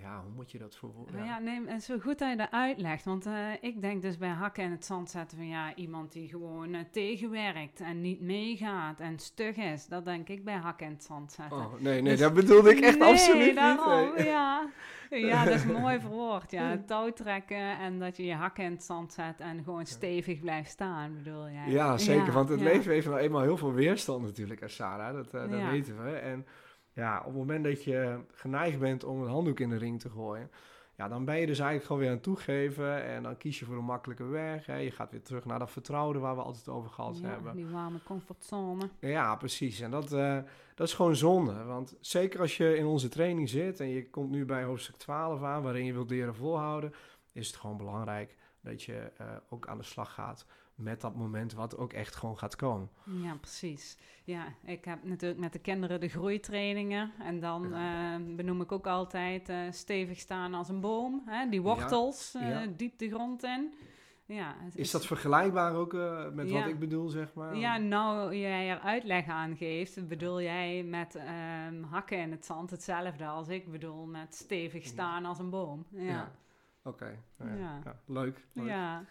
[0.00, 1.14] ja, hoe moet je dat verwoorden?
[1.14, 3.04] Nou ja, nee, en zo goed dat je dat uitlegt.
[3.04, 6.28] Want eh, ik denk dus bij hakken en het zand zetten van ja, iemand die
[6.28, 9.86] gewoon eh, tegenwerkt en niet meegaat en stug is.
[9.86, 11.56] Dat denk ik bij hakken en het zand zetten.
[11.58, 14.14] Oh, nee, nee, Dus- dat bedoelde ik echt nee, absoluut daarom, niet.
[14.16, 14.26] nee.
[14.26, 14.68] Ja.
[15.10, 16.50] ja, dat is mooi verwoord.
[16.50, 20.40] Ja, touw trekken en dat je je hakken in het zand zet en gewoon stevig
[20.40, 21.68] blijft staan, bedoel jij?
[21.68, 22.32] Ja, zeker.
[22.32, 22.64] want het ja.
[22.66, 25.14] leven heeft nou eenmaal heel veel weerstand natuurlijk, Sarah.
[25.14, 25.70] Dat, eh, dat Ja.
[25.70, 26.10] weten we.
[26.10, 26.46] En
[26.94, 30.10] ja, op het moment dat je geneigd bent om een handdoek in de ring te
[30.10, 30.50] gooien...
[30.96, 33.04] Ja, dan ben je dus eigenlijk gewoon weer aan het toegeven.
[33.04, 34.66] En dan kies je voor een makkelijke weg.
[34.66, 34.76] Hè.
[34.76, 37.56] Je gaat weer terug naar dat vertrouwde waar we altijd over gehad Ja, hebben.
[37.56, 38.88] die warme comfortzone.
[39.00, 39.80] Ja, precies.
[39.80, 40.38] En dat, eh,
[40.74, 41.64] dat is gewoon zonde.
[41.64, 45.42] Want zeker als je in onze training zit en je komt nu bij hoofdstuk 12
[45.42, 46.92] aan, waarin je wilt leren volhouden,
[47.32, 51.52] is het gewoon belangrijk dat je eh, ook aan de slag gaat met dat moment
[51.52, 52.88] wat ook echt gewoon gaat komen.
[53.04, 53.98] Ja, precies.
[54.24, 57.12] Ja, ik heb natuurlijk met de kinderen de groeitrainingen.
[57.18, 61.22] En dan eh, benoem ik ook altijd eh, stevig staan als een boom.
[61.26, 61.48] Hè?
[61.48, 62.66] Die wortels eh, ja.
[62.76, 63.74] diep de grond in.
[64.26, 66.58] Ja, Is dat vergelijkbaar ook eh, met Ja.
[66.58, 67.56] wat ik bedoel, zeg maar?
[67.56, 72.70] Ja, nou jij er uitleg aan geeft, bedoel jij met ehm, hakken in het zand
[72.70, 75.86] hetzelfde als ik bedoel met stevig staan als een boom.
[75.90, 76.32] Ja, ja.
[76.82, 77.54] Oké, ja.
[77.54, 77.80] Ja.
[77.84, 78.46] ja, leuk.
[78.52, 78.66] leuk.
[78.66, 79.04] ja.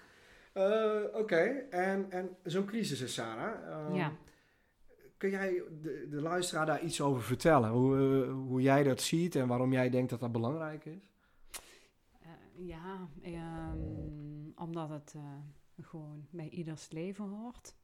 [0.53, 1.35] Eh, Oké,
[1.69, 3.85] en, en zo'n crisis is Sarah.
[3.87, 4.11] ehm, Ja.
[5.17, 7.69] Kun jij de, de luisteraar daar iets over vertellen?
[7.69, 11.09] Hoe, eh, hoe jij dat ziet en waarom jij denkt dat dat belangrijk is?
[12.19, 13.77] Eh, ja, ehm,
[14.55, 15.15] omdat het
[15.81, 17.75] gewoon bij ieders leven hoort.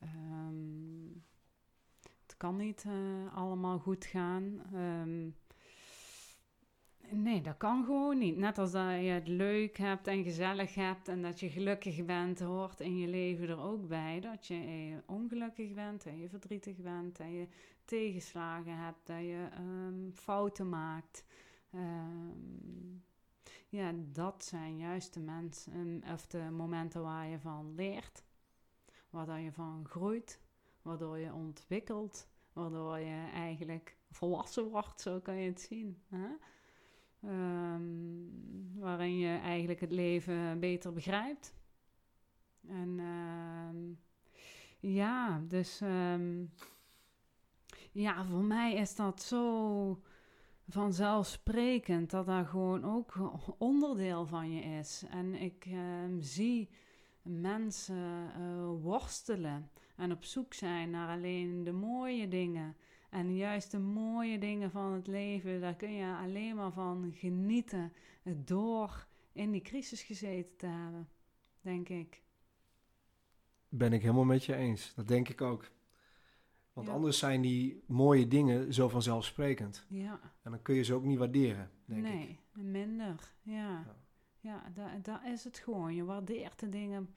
[0.00, 1.06] Ehm,
[2.22, 2.84] het kan niet
[3.34, 4.62] allemaal goed gaan.
[7.10, 8.36] Nee, dat kan gewoon niet.
[8.36, 12.40] Net als dat je het leuk hebt en gezellig hebt en dat je gelukkig bent,
[12.40, 16.76] hoort in je leven er ook bij dat je eh, ongelukkig bent en je verdrietig
[16.76, 17.48] bent en je
[17.84, 21.24] tegenslagen hebt, dat je ehm, fouten maakt.
[21.70, 22.96] Ehm,
[23.68, 28.26] ja, dat zijn juist de mensen of de momenten waar je van leert
[29.10, 30.40] waar je van groeit,
[30.82, 36.02] waardoor je ontwikkelt, waardoor je eigenlijk volwassen wordt, zo kan je het zien.
[36.08, 36.28] Hè?
[37.22, 37.82] Ehm,
[38.74, 41.54] waarin je eigenlijk het leven beter begrijpt.
[42.68, 43.76] En ehm,
[44.92, 46.44] ja, dus ehm,
[47.92, 50.02] ja, voor mij is dat zo
[50.68, 53.14] vanzelfsprekend dat dat gewoon ook
[53.58, 55.04] onderdeel van je is.
[55.10, 55.68] En ik
[56.20, 56.68] zie
[57.22, 62.76] mensen eh, worstelen en op zoek zijn naar alleen de mooie dingen.
[63.08, 67.92] En juist de mooie dingen van het leven, daar kun je alleen maar van genieten
[68.44, 71.08] door in die crisis gezeten te hebben,
[71.60, 72.22] denk ik.
[73.68, 74.94] Ben ik helemaal met je eens.
[74.94, 75.70] Dat denk ik ook.
[76.72, 76.92] Want Ja.
[76.92, 79.84] anders zijn die mooie dingen zo vanzelfsprekend.
[79.88, 82.12] Ja, En dan kun je ze ook niet waarderen, denk ik.
[82.12, 83.32] nee, minder.
[83.42, 83.54] Ja,
[83.86, 83.96] Ja.
[84.40, 85.94] ja daar daar is het gewoon.
[85.94, 87.14] Je waardeert de dingen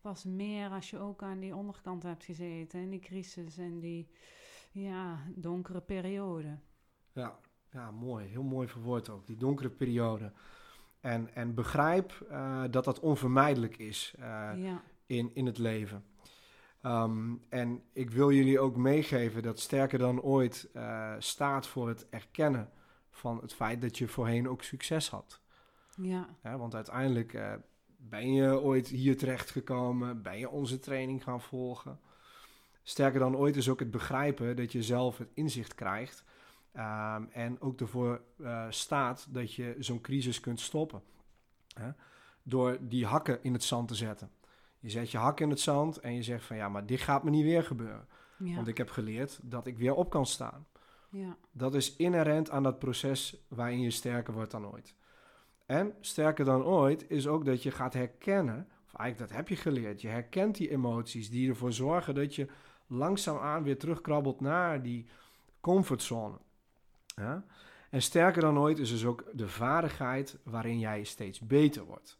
[0.00, 2.80] pas meer als je ook aan die onderkant hebt gezeten.
[2.80, 4.08] In die crisis en die
[4.70, 6.58] ja, donkere periode.
[7.12, 7.38] Ja,
[7.72, 8.26] ja, mooi.
[8.26, 9.26] Heel mooi verwoord ook.
[9.26, 10.32] Die donkere periode.
[11.00, 16.04] En, en begrijp eh, dat dat onvermijdelijk is eh, ja, in, in het leven.
[16.82, 22.08] Ehm, en ik wil jullie ook meegeven dat Sterker dan ooit eh, staat voor het
[22.08, 22.70] erkennen
[23.10, 25.40] van het feit dat je voorheen ook succes had.
[25.96, 27.58] ja, Hè, want uiteindelijk
[27.96, 32.00] ben je ooit hier terechtgekomen, ben je onze training gaan volgen.
[32.88, 36.24] Sterker dan ooit is ook het begrijpen dat je zelf het inzicht krijgt
[36.72, 41.02] ehm, en ook ervoor eh, staat dat je zo'n crisis kunt stoppen.
[41.74, 41.90] Hè?
[42.42, 44.30] Door die hakken in het zand te zetten.
[44.78, 47.24] Je zet je hak in het zand en je zegt van ja, maar dit gaat
[47.24, 48.08] me niet weer gebeuren.
[48.36, 50.66] ja, Want ik heb geleerd dat ik weer op kan staan.
[51.10, 54.94] ja, Dat is inherent aan dat proces waarin je sterker wordt dan ooit.
[55.66, 59.56] En sterker dan ooit is ook dat je gaat herkennen, of eigenlijk dat heb je
[59.56, 62.48] geleerd, je herkent die emoties die ervoor zorgen dat je
[62.88, 65.06] langzaamaan weer terugkrabbelt naar die
[65.60, 66.36] comfortzone.
[67.16, 67.44] Ja?
[67.90, 72.18] En sterker dan ooit is dus ook de vaardigheid waarin jij steeds beter wordt.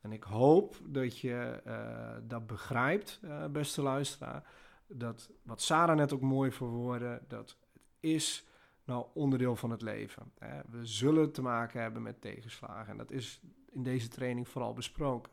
[0.00, 4.42] En ik hoop dat je eh, dat begrijpt, eh, beste luisteraar.
[4.86, 7.56] Dat wat Sarah net ook mooi verwoordde, dat het
[8.00, 8.46] is
[8.84, 10.32] nou onderdeel van het leven.
[10.38, 10.60] Hè.
[10.70, 12.92] We zullen te maken hebben met tegenslagen.
[12.92, 13.40] En dat is
[13.70, 15.32] in deze training vooral besproken.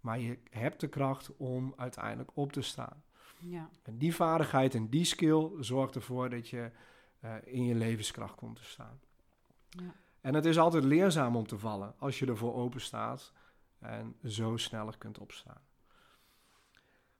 [0.00, 3.02] Maar je hebt de kracht om uiteindelijk op te staan.
[3.48, 6.70] Ja, En die vaardigheid en die skill zorgt ervoor dat je
[7.20, 9.00] eh, in je levenskracht komt te staan.
[9.68, 9.94] ja.
[10.20, 13.32] En het is altijd leerzaam om te vallen als je ervoor open staat
[13.78, 15.60] en zo sneller kunt opstaan.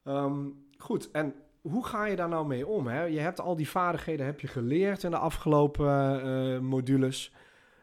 [0.02, 2.86] Ehm, goed, en hoe ga je daar nou mee om?
[2.86, 3.02] Hè?
[3.02, 7.34] Je hebt al die vaardigheden heb je geleerd in de afgelopen eh, modules.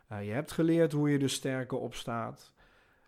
[0.07, 2.53] Eh, je hebt geleerd hoe je er sterker op staat.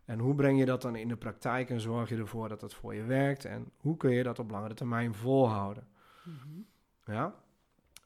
[0.06, 2.74] En hoe breng je dat dan in de praktijk en zorg je ervoor dat het
[2.74, 3.46] voor je werkt?
[3.46, 5.88] En hoe kun je dat op langere termijn volhouden?
[6.24, 6.60] Mhm.
[7.06, 7.36] Ja?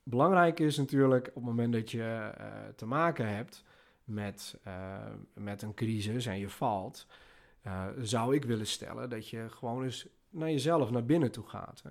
[0.03, 3.63] Belangrijk is natuurlijk op het moment dat je eh, te maken hebt
[4.03, 7.07] met, eh, met een crisis en je valt,
[7.61, 11.81] eh, zou ik willen stellen dat je gewoon eens naar jezelf, naar binnen toe gaat.
[11.83, 11.89] Hè?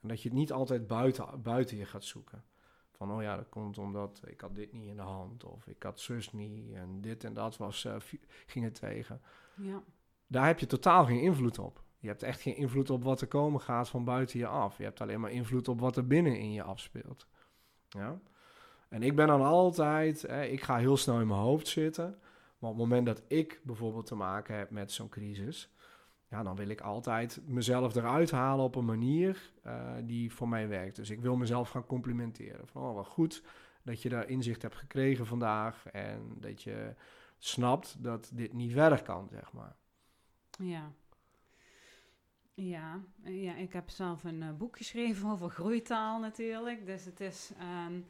[0.00, 2.44] En dat je het niet altijd buiten, buiten je gaat zoeken.
[2.96, 5.82] Van, oh ja, dat komt omdat ik had dit niet in de hand, of ik
[5.82, 9.20] had zus niet, en dit en dat was, vi- ging het tegen.
[9.54, 9.82] Ja.
[10.26, 11.82] Daar heb je totaal geen invloed op.
[11.98, 14.78] Je hebt echt geen invloed op wat er komen gaat van buiten je af.
[14.78, 17.26] Je hebt alleen maar invloed op wat er binnen in je afspeelt.
[17.88, 18.20] Ja?
[18.88, 22.18] En ik ben dan altijd, hè, ik ga heel snel in mijn hoofd zitten.
[22.58, 25.70] Maar op het moment dat ik bijvoorbeeld te maken heb met zo'n crisis,
[26.32, 30.68] ja, dan wil ik altijd mezelf eruit halen op een manier eh, die voor mij
[30.68, 30.96] werkt.
[30.96, 32.68] Dus ik wil mezelf gaan complimenteren.
[32.68, 33.42] Van, oh, wat goed
[33.82, 36.94] dat je daar inzicht hebt gekregen vandaag en dat je
[37.38, 39.76] snapt dat dit niet verder kan, zeg maar.
[40.58, 40.92] Ja.
[42.54, 46.86] Ja, ja, ik heb zelf een eh, boek geschreven over groeitaal natuurlijk.
[46.86, 48.00] Dus het is ehm,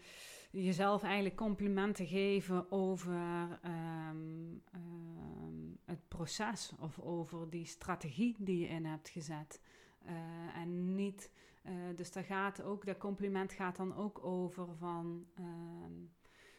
[0.53, 8.67] jezelf eigenlijk complimenten geven over ehm, ehm, het proces of over die strategie die je
[8.67, 9.61] in hebt gezet.
[10.05, 11.31] Eh, en niet,
[11.63, 15.93] eh, dus daar gaat ook, dat compliment gaat dan ook over van ehm,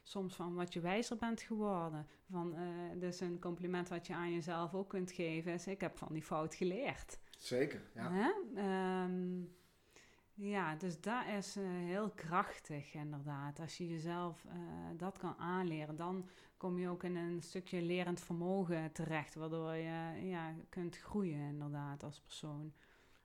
[0.04, 2.08] soms van wat je wijzer bent geworden.
[2.30, 5.98] Van, eh, dus een compliment wat je aan jezelf ook kunt geven is: ik heb
[5.98, 7.20] van die fout geleerd.
[7.38, 8.32] Zeker, Hè?
[10.36, 13.60] Ja, dus dat is eh, heel krachtig inderdaad.
[13.60, 14.54] Als je jezelf eh,
[14.98, 20.28] dat kan aanleren, dan kom je ook in een stukje lerend vermogen terecht, waardoor je
[20.28, 22.74] ja, kunt groeien inderdaad als persoon.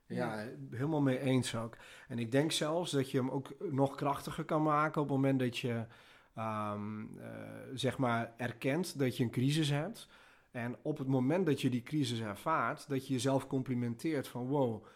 [0.07, 1.77] Ja, helemaal mee eens ook.
[2.09, 5.39] En ik denk zelfs dat je hem ook nog krachtiger kan maken op het moment
[5.39, 5.87] dat je,
[6.35, 7.31] ehm, eh,
[7.75, 10.09] zeg maar, erkent dat je een crisis hebt.
[10.51, 14.87] En op het moment dat je die crisis ervaart, dat je jezelf complimenteert van wow,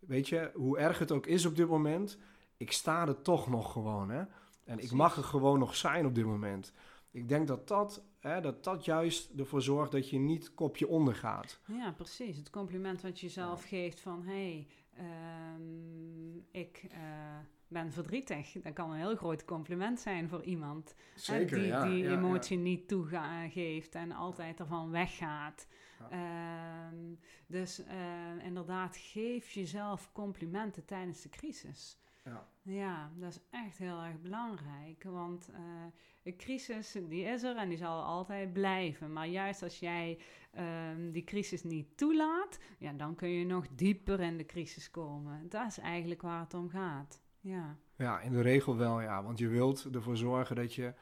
[0.00, 2.18] weet je, hoe erg het ook is op dit moment,
[2.56, 4.24] ik sta er toch nog gewoon, hè.
[4.64, 6.72] En ik mag er gewoon nog zijn op dit moment.
[7.10, 11.14] Ik denk dat dat, hè, dat dat juist ervoor zorgt dat je niet kopje onder
[11.14, 11.60] gaat.
[11.66, 12.36] Ja, precies.
[12.36, 16.98] Het compliment wat je jezelf geeft van hé, hey, ehm, ik eh,
[17.68, 18.52] ben verdrietig.
[18.52, 20.94] Dat kan een heel groot compliment zijn voor iemand.
[21.24, 25.66] hè, die die emotie niet toegeeft en altijd ervan weggaat.
[26.00, 26.10] Ja.
[26.10, 27.14] Ehm,
[27.46, 31.98] dus eh, inderdaad, geef jezelf complimenten tijdens de crisis.
[32.24, 32.48] Ja.
[32.62, 35.02] Ja, dat is echt heel erg belangrijk.
[35.02, 35.60] Want eh,
[36.22, 39.12] een crisis, die is er en die zal altijd blijven.
[39.12, 40.18] Maar juist als jij
[40.50, 45.48] ehm, die crisis niet toelaat, ja, dan kun je nog dieper in de crisis komen.
[45.48, 47.22] Dat is eigenlijk waar het om gaat.
[47.40, 49.22] Ja, Ja, in de regel wel, ja.
[49.22, 50.94] Want je wilt ervoor zorgen dat je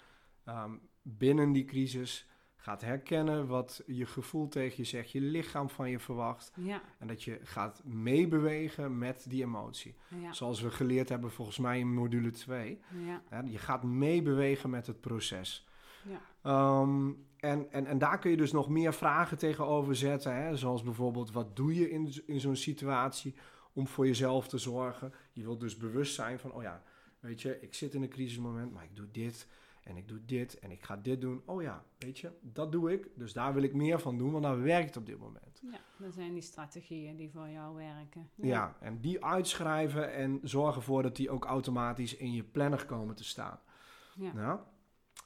[0.45, 2.29] ehm, binnen die crisis
[2.61, 6.53] gaat herkennen wat je gevoel tegen je zegt, je lichaam van je verwacht.
[6.57, 9.95] ja, En dat je gaat meebewegen met die emotie.
[10.21, 12.81] ja, Zoals we geleerd hebben volgens mij in module 2.
[13.07, 15.67] ja, Hè, je gaat meebewegen met het proces.
[16.05, 16.21] ja.
[16.43, 20.35] Ehm, en, en, en daar kun je dus nog meer vragen tegenover zetten.
[20.37, 20.57] Hè?
[20.57, 23.35] Zoals bijvoorbeeld, wat doe je in, in zo'n situatie
[23.73, 25.13] om voor jezelf te zorgen?
[25.33, 26.83] Je wilt dus bewust zijn van, oh ja,
[27.21, 29.47] weet je, ik zit in een crisismoment, maar ik doe dit
[29.89, 31.43] en ik doe dit en ik ga dit doen.
[31.47, 33.09] Oh ja, weet je, dat doe ik.
[33.15, 35.61] Dus daar wil ik meer van doen, want daar werkt het op dit moment.
[35.71, 38.31] ja, dat zijn die strategieën die voor jou werken.
[38.35, 38.77] Ja.
[38.81, 43.25] en die uitschrijven en zorgen ervoor dat die ook automatisch in je planner komen te
[43.25, 43.61] staan.
[44.15, 44.33] ja.
[44.35, 44.67] Ja.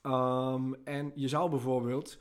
[0.03, 2.19] Ehm, en je zou bijvoorbeeld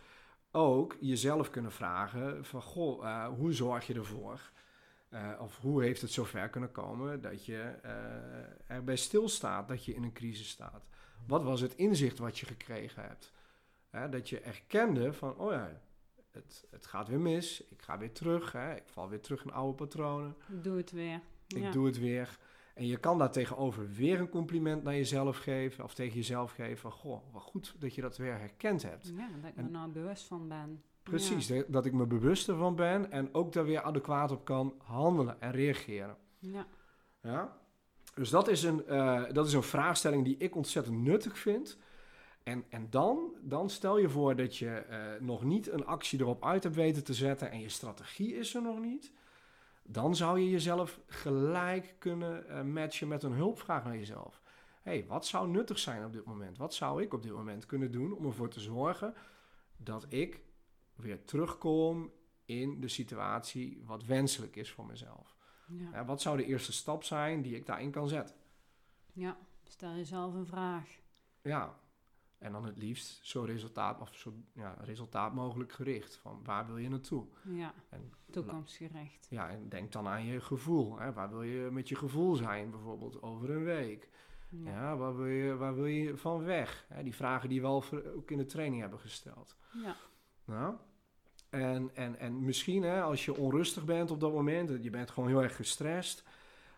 [0.52, 4.52] ook jezelf kunnen vragen van, goh, eh, hoe zorg je ervoor?
[5.10, 9.94] Eh, of hoe heeft het zover kunnen komen dat je eh, erbij stilstaat dat je
[9.94, 10.88] in een crisis staat?
[11.28, 13.32] Wat was het inzicht wat je gekregen hebt?
[13.90, 15.82] Hè, dat je erkende van, oh ja,
[16.32, 19.52] het, het gaat weer mis, ik ga weer terug, hè, ik val weer terug in
[19.52, 20.36] oude patronen.
[20.48, 21.22] Doe het weer.
[21.48, 21.72] Ik ja.
[21.72, 22.38] doe het weer.
[22.74, 25.84] En je kan daar tegenover weer een compliment naar jezelf geven.
[25.84, 29.08] Of tegen jezelf geven van, goh, wat goed dat je dat weer herkend hebt.
[29.08, 30.84] Ja, dat ik me En- nou bewust van ben.
[31.04, 34.74] Precies, dat- dat ik me bewust ervan ben en ook daar weer adequaat op kan
[34.78, 36.18] handelen en reageren.
[36.40, 36.66] Ja,
[37.22, 37.61] Ja?
[38.14, 41.78] Dus dat is, een, eh, dat is een vraagstelling die ik ontzettend nuttig vind.
[42.44, 46.46] En, en dan, dan stel je voor dat je eh, nog niet een actie erop
[46.46, 49.12] uit hebt weten te zetten en je strategie is er nog niet.
[49.84, 54.42] Dan zou je jezelf gelijk kunnen eh, matchen met een hulpvraag naar jezelf.
[54.82, 56.58] Hey, wat zou nuttig zijn op dit moment?
[56.58, 59.14] Wat zou ik op dit moment kunnen doen om ervoor te zorgen
[59.78, 60.42] dat ik
[60.96, 62.12] weer terugkom
[62.46, 65.36] in de situatie wat wenselijk is voor mezelf?
[65.92, 68.36] Ja, wat zou de eerste stap zijn die ik daarin kan zetten?
[69.14, 69.38] ja.
[69.64, 71.00] Stel jezelf een vraag.
[71.42, 71.80] Ja,
[72.38, 76.16] En dan het liefst zo resultaat, of zo ja, resultaat mogelijk gericht.
[76.16, 77.26] Van waar wil je naartoe?
[77.44, 79.28] Ja, En, toekomstgericht.
[79.30, 81.00] ja, en denk dan aan je gevoel.
[81.00, 81.14] Hè?
[81.14, 84.10] Waar wil je met je gevoel zijn, bijvoorbeeld over een week?
[84.50, 84.70] Ja.
[84.72, 86.86] Ja, waar, wil je, waar wil je van weg?
[86.88, 87.04] Hè?
[87.04, 89.56] Die vragen die we al voor- ook in de training hebben gesteld.
[89.84, 89.96] ja.
[90.46, 90.76] Nou,
[91.52, 95.30] en, en, en misschien hè, als je onrustig bent op dat moment, je bent gewoon
[95.30, 96.24] heel erg gestrest,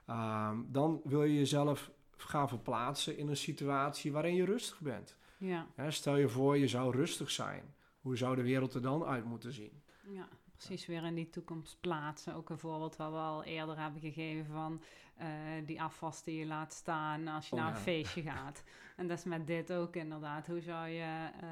[0.05, 5.17] ehm, dan wil je jezelf gaan verplaatsen in een situatie waarin je rustig bent.
[5.37, 5.67] ja.
[5.75, 7.73] Hè, stel je voor, je zou rustig zijn.
[8.01, 9.81] Hoe zou de wereld er dan uit moeten zien?
[10.09, 12.35] Ja, precies weer in die toekomst plaatsen.
[12.35, 14.81] Ook een voorbeeld wat we al eerder hebben gegeven van
[15.17, 15.27] eh,
[15.65, 17.75] die afwas die je laat staan als je Oh, naar ja.
[17.75, 18.63] een feestje gaat.
[18.95, 20.47] En dat is met dit ook inderdaad.
[20.47, 21.47] Hoe zou je eh,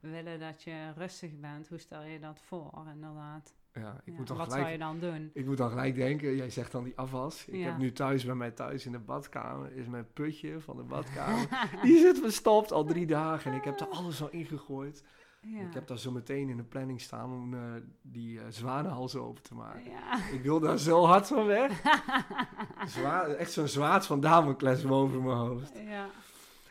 [0.00, 1.68] willen dat je rustig bent?
[1.68, 3.54] Hoe stel je dat voor inderdaad?
[3.72, 5.30] Ja, ik Ja, moet dan wat gelijk zou je dan doen?
[5.34, 7.44] Ik moet dan gelijk denken, jij zegt dan die afwas.
[7.46, 10.82] Ik heb nu thuis bij mij thuis in de badkamer, is mijn putje van de
[10.82, 11.48] badkamer.
[11.82, 15.04] die zit verstopt al drie dagen en ik heb er alles al ingegooid.
[15.48, 15.60] Ja.
[15.60, 17.60] Ik heb daar zo meteen in de planning staan om eh,
[18.02, 19.90] die eh zwanenhals open te maken.
[19.90, 20.32] ja.
[20.32, 21.82] Ik wil daar zo hard van weg.
[23.38, 25.72] Echt zo'n zwaard van Damocles boven mijn hoofd.
[25.86, 26.06] Ja.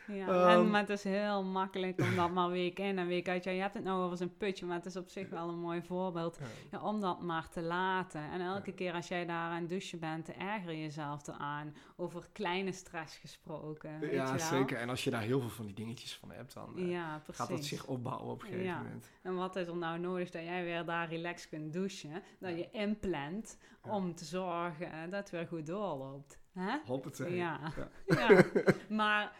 [0.06, 0.48] Ja, Ehm.
[0.60, 3.44] en, maar het is heel makkelijk om dat maar week in en week uit.
[3.44, 5.58] Ja, je hebt het nou over zo'n putje, maar het is op zich wel een
[5.60, 6.38] mooi voorbeeld.
[6.70, 8.30] Ja, om dat maar te laten.
[8.30, 11.74] En elke keer als jij daar aan het douchen bent, erger je jezelf eraan.
[11.96, 14.00] Over kleine stress gesproken.
[14.00, 14.38] weet je Ja, wel?
[14.38, 14.76] zeker.
[14.78, 17.48] En als je daar heel veel van die dingetjes van hebt, dan eh, Ja, gaat
[17.48, 18.76] dat zich opbouwen op een gegeven Ja.
[18.76, 19.10] moment.
[19.22, 22.22] En wat is er nou nodig dat jij weer daar relaxed kunt douchen?
[22.40, 26.38] Dat je inplant om te zorgen dat het weer goed doorloopt.
[26.58, 26.78] Hè?
[26.84, 27.34] Hoppatee.
[27.34, 27.60] Ja.
[27.76, 27.88] Ja.
[28.28, 28.44] ja,
[28.88, 29.32] maar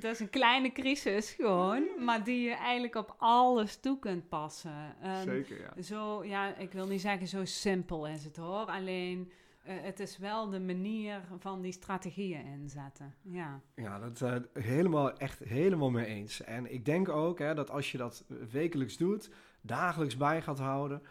[0.00, 4.96] dat is een kleine crisis gewoon, maar die je eigenlijk op alles toe kunt passen.
[5.00, 5.82] En Zeker, ja.
[5.82, 9.32] Zo, ja, ik wil niet zeggen zo simpel is het hoor, alleen
[9.66, 13.14] eh, het is wel de manier van die strategieën inzetten.
[13.22, 16.42] Ja, Ja, dat eh helemaal, echt helemaal mee eens.
[16.42, 21.02] En ik denk ook hè, dat als je dat wekelijks doet, dagelijks bij gaat houden,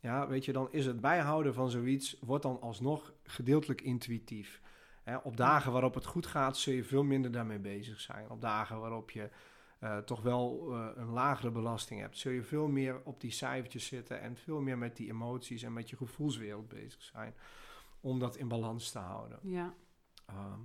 [0.00, 4.60] ja, weet je, dan is het bijhouden van zoiets, wordt dan alsnog gedeeltelijk intuïtief.
[5.02, 8.30] Hè, op dagen waarop het goed gaat, zul je veel minder daarmee bezig zijn.
[8.30, 9.30] Op dagen waarop je
[9.78, 13.86] eh, toch wel eh, een lagere belasting hebt, zul je veel meer op die cijfertjes
[13.86, 17.34] zitten en veel meer met die emoties en met je gevoelswereld bezig zijn.
[18.00, 19.38] Om dat in balans te houden.
[19.42, 19.74] ja.
[20.26, 20.60] Ehm,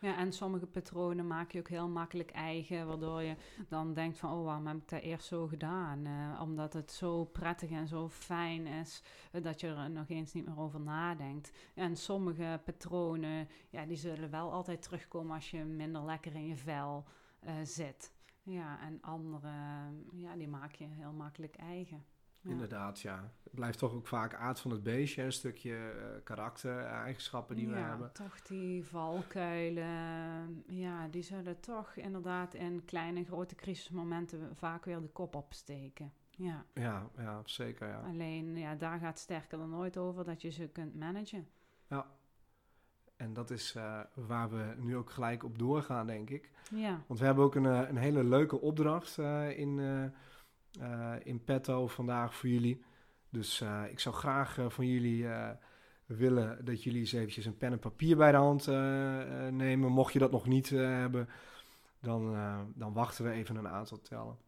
[0.00, 3.36] Ja, en sommige patronen maak je ook heel makkelijk eigen, waardoor je
[3.68, 6.06] dan denkt van, oh, waarom heb ik dat eerst zo gedaan?
[6.06, 10.32] Eh, omdat het zo prettig en zo fijn is, eh, dat je er nog eens
[10.32, 11.52] niet meer over nadenkt.
[11.74, 16.56] En sommige patronen, ja, die zullen wel altijd terugkomen als je minder lekker in je
[16.56, 17.04] vel
[17.40, 18.12] eh, zit.
[18.42, 19.50] Ja, en andere,
[20.12, 22.04] ja, die maak je heel makkelijk eigen.
[22.40, 22.50] Ja.
[22.50, 23.32] Inderdaad, ja.
[23.42, 27.68] Het blijft toch ook vaak aard van het beestje, een stukje eh, karakter, eigenschappen die
[27.68, 28.12] we ja, hebben.
[28.12, 35.08] toch die valkuilen, ja, die zullen toch inderdaad in kleine grote crisismomenten vaak weer de
[35.08, 36.12] kop opsteken.
[36.30, 38.00] Ja, Ja, ja, zeker, ja.
[38.00, 41.48] alleen ja, daar gaat sterker dan ooit over dat je ze kunt managen.
[43.16, 46.50] En dat is eh, waar we nu ook gelijk op doorgaan, denk ik.
[46.70, 49.18] Ja, Want we hebben ook een, eh, een hele leuke opdracht
[49.56, 49.80] in,
[51.22, 52.82] in petto vandaag voor jullie.
[53.30, 55.50] Dus eh, ik zou graag eh, van jullie eh,
[56.06, 59.90] willen dat jullie eens eventjes een pen en papier bij de hand eh, eh, nemen.
[59.92, 61.28] Mocht je dat nog niet eh, hebben,
[62.00, 64.38] dan, eh, dan wachten we even een aantal tellen.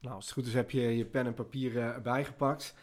[0.00, 2.74] Nou, als het goed is heb je je pen en papier eh, erbij gepakt.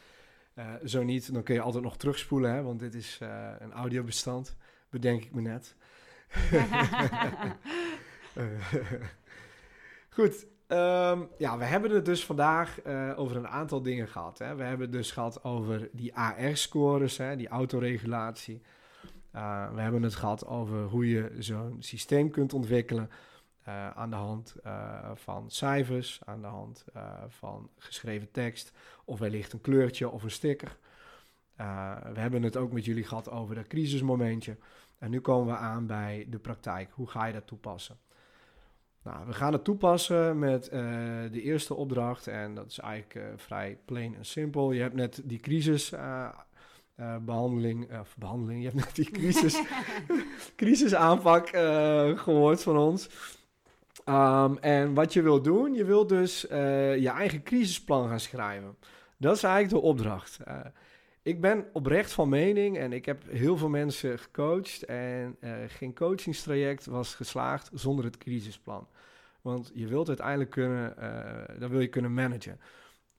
[0.54, 3.72] Eh, zo niet, dan kun je altijd nog terugspoelen, hè, want dit is eh, een
[3.72, 4.56] audiobestand,
[4.90, 5.76] bedenk ik me net.
[8.38, 8.44] Eh,
[10.10, 14.38] Goed, ehm, ja, we hebben het dus vandaag eh, over een aantal dingen gehad.
[14.38, 14.56] Hè.
[14.56, 18.62] We hebben het dus gehad over die AR-scores, die autoregulatie.
[19.32, 23.10] Eh, we hebben het gehad over hoe je zo'n systeem kunt ontwikkelen
[23.94, 24.56] aan de hand
[25.14, 26.86] van cijfers, aan de hand
[27.28, 28.72] van geschreven tekst
[29.06, 30.78] of wellicht een kleurtje of een sticker.
[31.58, 34.58] Eh, we hebben het ook met jullie gehad over dat crisismomentje.
[34.98, 36.90] En nu komen we aan bij de praktijk.
[36.94, 37.98] Hoe ga je dat toepassen?
[39.08, 40.82] Nou, we gaan het toepassen met eh,
[41.32, 42.28] de eerste opdracht.
[42.28, 44.72] En dat is eigenlijk eh, vrij plain en simpel.
[44.72, 49.62] Je hebt net die crisisbehandeling, behandeling, of behandeling, je hebt net die crisis,
[50.56, 53.10] crisisaanpak eh, gehoord van ons.
[54.06, 58.76] Ehm, en wat je wil doen, je wil dus je eigen crisisplan gaan schrijven.
[59.18, 60.40] Dat is eigenlijk de opdracht.
[61.28, 65.96] Ik ben oprecht van mening en ik heb heel veel mensen gecoacht en eh, geen
[65.96, 68.88] coachingstraject was geslaagd zonder het crisisplan.
[69.42, 72.60] Want je wilt uiteindelijk kunnen, eh dan wil je kunnen managen.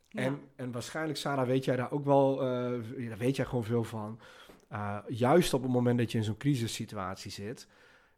[0.09, 0.23] ja.
[0.23, 3.85] En, en waarschijnlijk, Sarah, weet jij daar ook wel, eh, daar weet jij gewoon veel
[3.85, 4.21] van.
[4.73, 7.69] Uh, juist op het moment dat je in zo'n crisissituatie zit,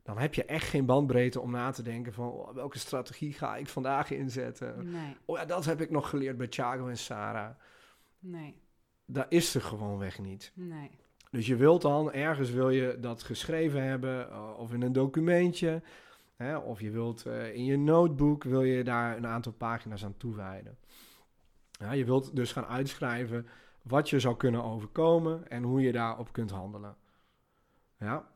[0.02, 3.56] dan heb je echt geen bandbreedte om na te denken van oh, welke strategie ga
[3.56, 4.90] ik vandaag inzetten.
[4.90, 5.16] Nee.
[5.24, 7.50] Oh ja, dat heb ik nog geleerd bij Thiago en Sarah.
[8.18, 8.68] Nee.
[9.12, 10.52] Dat is er gewoonweg niet.
[10.54, 10.90] Nee.
[11.30, 15.82] Dus je wilt dan, ergens wil je dat geschreven hebben, uh, of in een documentje,
[16.36, 20.16] hè, of je wilt uh, in je notebook, wil je daar een aantal pagina's aan
[20.16, 20.78] toewijden.
[21.70, 23.46] Ja, je wilt dus gaan uitschrijven
[23.82, 26.96] wat je zou kunnen overkomen en hoe je daarop kunt handelen.
[27.98, 28.28] Ja.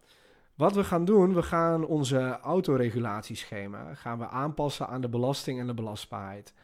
[0.55, 5.67] Wat we gaan doen, we gaan onze autoregulatieschema gaan we aanpassen aan de belasting en
[5.67, 6.55] de belastbaarheid.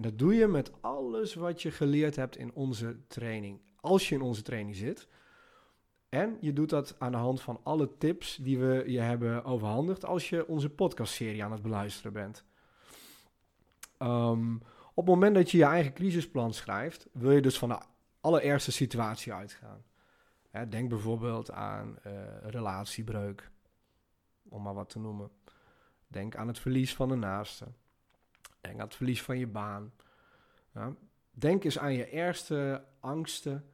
[0.00, 3.60] En dat doe je met alles wat je geleerd hebt in onze training.
[3.80, 5.08] Als je in onze training zit.
[6.08, 10.04] En je doet dat aan de hand van alle tips die we je hebben overhandigd
[10.04, 12.44] als je onze podcastserie aan het beluisteren bent.
[13.98, 14.54] Um,
[14.94, 17.78] op het moment dat je je eigen crisisplan schrijft, wil je dus van de
[18.20, 19.84] allerergste situatie uitgaan.
[20.50, 23.50] Hè, denk bijvoorbeeld aan uh, relatiebreuk,
[24.48, 25.30] om maar wat te noemen.
[26.06, 27.66] Denk aan het verlies van de naaste.
[28.60, 29.92] Denk aan het verlies van je baan.
[30.74, 30.94] Ja,
[31.30, 33.64] denk eens aan je ergste angsten.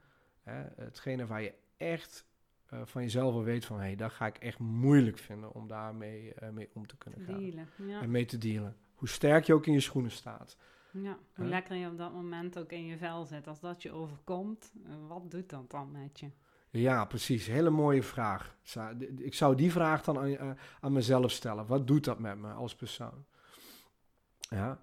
[0.43, 2.27] Hè, hetgene waar je echt
[2.73, 3.77] uh, van jezelf al weet van...
[3.77, 7.21] hé, hey, dat ga ik echt moeilijk vinden om daarmee uh, mee om te kunnen
[7.21, 7.39] gaan.
[7.39, 8.01] Dealen, ja.
[8.01, 8.77] En mee te dealen.
[8.95, 10.57] Hoe sterk je ook in je schoenen staat.
[10.91, 13.47] Ja, hoe lekker je op dat moment ook in je vel zit.
[13.47, 14.73] Als dat je overkomt,
[15.09, 16.31] wat doet dat dan met je?
[16.71, 17.47] Ja, precies.
[17.47, 18.57] Hele mooie vraag.
[19.17, 21.67] Ik zou die vraag dan aan, aan mezelf stellen.
[21.67, 23.25] Wat doet dat met me als persoon?
[24.49, 24.81] Ja.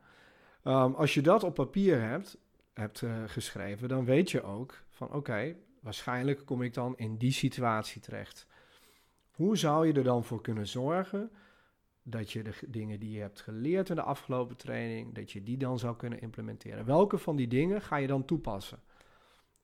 [0.63, 2.37] Um, als je dat op papier hebt,
[2.73, 7.31] hebt uh, geschreven, dan weet je ook van oké, waarschijnlijk kom ik dan in die
[7.31, 8.47] situatie terecht.
[9.31, 11.31] Hoe zou je er dan voor kunnen zorgen
[12.03, 15.57] dat je de dingen die je hebt geleerd in de afgelopen training, dat je die
[15.57, 16.85] dan zou kunnen implementeren?
[16.85, 18.79] Welke van die dingen ga je dan toepassen?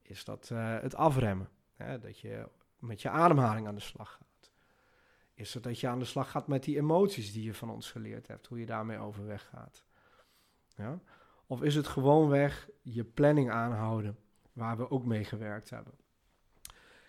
[0.01, 1.49] Is dat uh, het afremmen?
[1.75, 2.47] Hè, dat je
[2.79, 4.51] met je ademhaling aan de slag gaat?
[5.33, 7.91] Is het dat je aan de slag gaat met die emoties die je van ons
[7.91, 9.85] geleerd hebt, hoe je daarmee overweg gaat?
[10.80, 10.99] Ja?
[11.47, 14.17] Of is het gewoonweg je planning aanhouden,
[14.53, 15.93] waar we ook mee gewerkt hebben?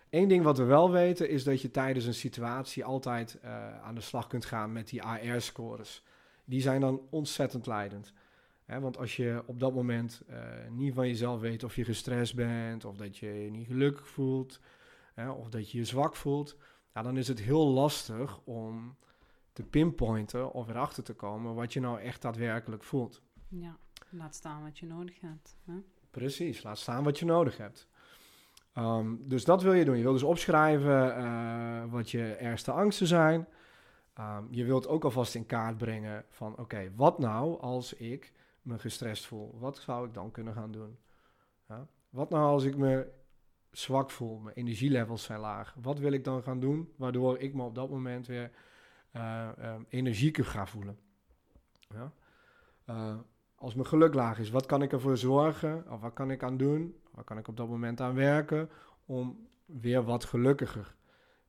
[0.09, 3.95] Eén ding wat we wel weten is dat je tijdens een situatie altijd uh, aan
[3.95, 6.03] de slag kunt gaan met die AR-scores.
[6.45, 8.13] Die zijn dan ontzettend leidend.
[8.65, 10.37] Hè, want als je op dat moment uh,
[10.69, 14.59] niet van jezelf weet of je gestrest bent, of dat je je niet gelukkig voelt,
[15.13, 16.57] hè, of dat je je zwak voelt,
[16.93, 18.97] ja, dan is het heel lastig om
[19.53, 23.21] te pinpointen of erachter te komen wat je nou echt daadwerkelijk voelt.
[23.59, 23.77] Ja,
[24.09, 25.57] laat staan wat je nodig hebt.
[25.65, 25.73] Hè?
[26.11, 27.87] Precies, laat staan wat je nodig hebt.
[28.77, 29.97] Um, dus dat wil je doen.
[29.97, 33.47] Je wil dus opschrijven uh, wat je ergste angsten zijn.
[34.19, 38.79] Um, je wilt ook alvast in kaart brengen van oké, wat nou als ik me
[38.79, 39.57] gestrest voel?
[39.59, 40.97] Wat zou ik dan kunnen gaan doen?
[41.67, 41.87] Ja?
[42.09, 43.11] Wat nou als ik me
[43.71, 45.75] zwak voel, mijn energielevels zijn laag?
[45.81, 48.51] Wat wil ik dan gaan doen waardoor ik me op dat moment weer
[49.15, 49.49] uh,
[49.87, 50.97] energieker ga voelen?
[51.89, 52.11] Ja?
[53.61, 55.85] Als mijn geluk laag is, wat kan ik ervoor zorgen?
[55.89, 56.95] Of wat kan ik aan doen?
[57.11, 58.69] Waar kan ik op dat moment aan werken
[59.05, 60.95] om weer wat gelukkiger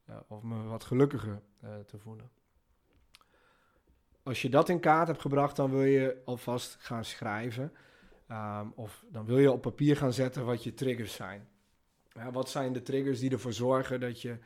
[0.09, 2.31] uh, of me wat gelukkiger uh, te voelen?
[4.23, 7.73] Als je dat in kaart hebt gebracht, dan wil je alvast gaan schrijven.
[8.29, 11.49] Um, of dan wil je op papier gaan zetten wat je triggers zijn.
[12.13, 14.39] Ja, wat zijn de triggers die ervoor zorgen dat je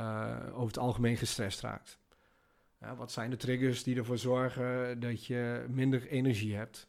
[0.00, 1.98] uh, over het algemeen gestrest raakt?
[2.96, 6.88] Wat zijn de triggers die ervoor zorgen dat je minder energie hebt?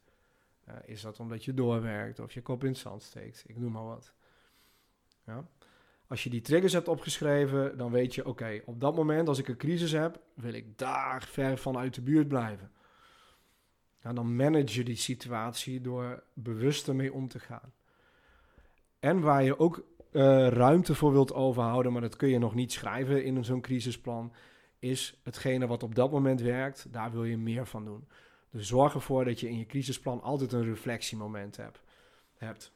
[0.68, 3.44] Uh, is dat omdat je doorwerkt of je kop in het zand steekt?
[3.48, 4.14] Ik noem maar wat.
[5.26, 5.48] Ja.
[6.08, 9.48] Als je die triggers hebt opgeschreven, dan weet je, oké, op dat moment als ik
[9.48, 12.72] een crisis heb, wil ik daar ver van uit de buurt blijven.
[14.02, 17.74] Dan manage je die situatie door bewust ermee om te gaan.
[19.00, 22.72] En waar je ook uh, ruimte voor wilt overhouden, maar dat kun je nog niet
[22.72, 24.34] schrijven in zo'n crisisplan,
[24.80, 28.07] is hetgene wat op dat moment werkt, daar wil je meer van doen.
[28.49, 31.82] Dus zorg ervoor dat je in je crisisplan altijd een reflectiemoment hebt.
[32.38, 32.71] hebt.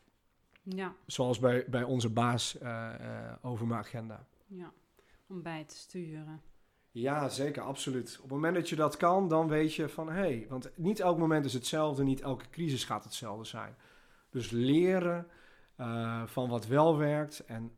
[0.61, 0.93] Ja.
[1.05, 4.25] Zoals bij, bij onze baas uh, uh, over mijn agenda.
[4.47, 4.71] Ja,
[5.27, 6.41] om bij te sturen.
[6.91, 8.15] Ja, zeker, absoluut.
[8.15, 10.99] Op het moment dat je dat kan, dan weet je van hé, hey, want niet
[10.99, 13.75] elk moment is hetzelfde, niet elke crisis gaat hetzelfde zijn.
[14.29, 15.27] Dus leren
[15.79, 17.71] uh, van wat wel werkt en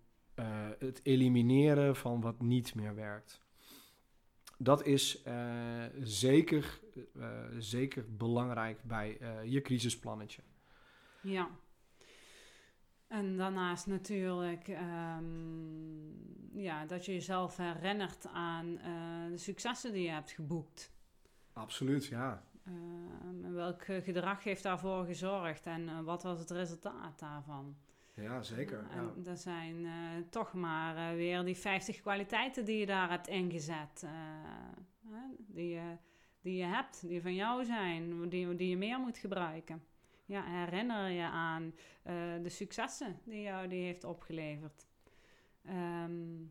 [0.79, 3.44] het elimineren van wat niet meer werkt
[4.57, 6.79] dat is uh, zeker,
[7.13, 7.27] uh,
[7.57, 10.41] zeker belangrijk bij uh, je crisisplannetje.
[11.21, 11.49] Ja.
[13.07, 16.13] En daarnaast natuurlijk um,
[16.53, 18.75] ja, dat je jezelf herinnert aan
[19.31, 20.91] de successen die je hebt geboekt.
[21.53, 22.43] Absoluut, ja.
[22.65, 27.75] Ehm, welk gedrag heeft daarvoor gezorgd en wat was het resultaat daarvan?
[28.15, 28.85] Ja, zeker.
[28.89, 29.13] En ja.
[29.15, 29.91] dat zijn eh,
[30.29, 34.03] toch maar eh, weer die 50 kwaliteiten die je daar hebt ingezet.
[34.03, 34.11] eh,
[35.37, 35.97] die, je,
[36.41, 39.83] die je hebt, die van jou zijn, die, die je meer moet gebruiken.
[40.25, 41.73] Ja, herinner je aan
[42.41, 44.87] de successen die jou die heeft opgeleverd.
[45.65, 46.43] Ehm,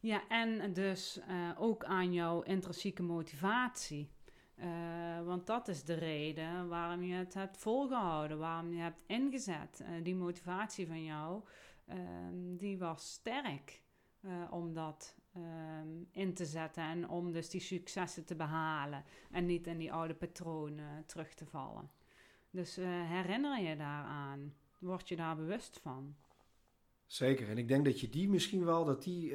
[0.00, 1.20] ja, en dus
[1.56, 4.10] ook aan jouw intrinsieke motivatie.
[4.58, 9.80] Eh, want dat is de reden waarom je het hebt volgehouden, waarom je hebt ingezet.
[9.80, 11.42] Eh, die motivatie van jou,
[11.86, 13.82] ehm, die was sterk
[14.20, 19.46] eh, om dat ehm, in te zetten en om dus die successen te behalen en
[19.46, 21.90] niet in die oude patronen terug te vallen.
[22.50, 26.16] Dus herinner je daaraan, word je daar bewust van.
[27.06, 27.48] Zeker.
[27.48, 29.34] En ik denk dat je die misschien wel, dat die,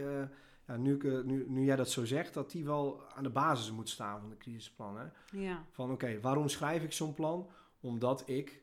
[0.67, 3.71] ja, nu, eh, nu, nu jij dat zo zegt, dat die wel aan de basis
[3.71, 4.97] moet staan van de crisisplan.
[4.97, 5.05] Hè?
[5.31, 7.49] Ja, Van oké, waarom schrijf ik zo'n plan?
[7.79, 8.61] Omdat ik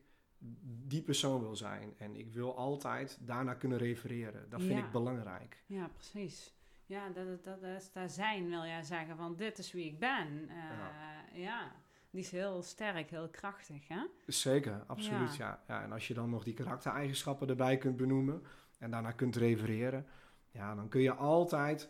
[0.87, 1.95] die persoon wil zijn.
[1.99, 4.51] En ik wil altijd daarna kunnen refereren.
[4.51, 4.85] Dat vind Ja.
[4.85, 5.63] ik belangrijk.
[5.67, 6.55] ja precies.
[6.87, 9.99] Ja, dat, dat, dat is daar zijn, wil jij zeggen, van dit is wie ik
[9.99, 10.49] ben.
[10.49, 11.73] Eh, ja.
[12.11, 14.01] die is heel sterk, heel krachtig, hè?
[14.27, 15.37] Zeker, absoluut.
[15.37, 15.63] Ja.
[15.69, 15.83] Ja.
[15.83, 18.43] en als je dan nog die karaktereigenschappen erbij kunt benoemen
[18.79, 20.07] en daarna kunt refereren,
[20.51, 21.89] ja, dan kun je altijd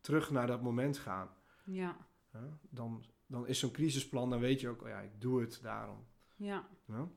[0.00, 1.28] terug naar dat moment gaan.
[1.64, 1.96] Ja.
[2.70, 6.06] Dan, dan is zo'n crisisplan, dan weet je ook, oh ja, ik doe het daarom.
[6.36, 7.08] ja, Ja.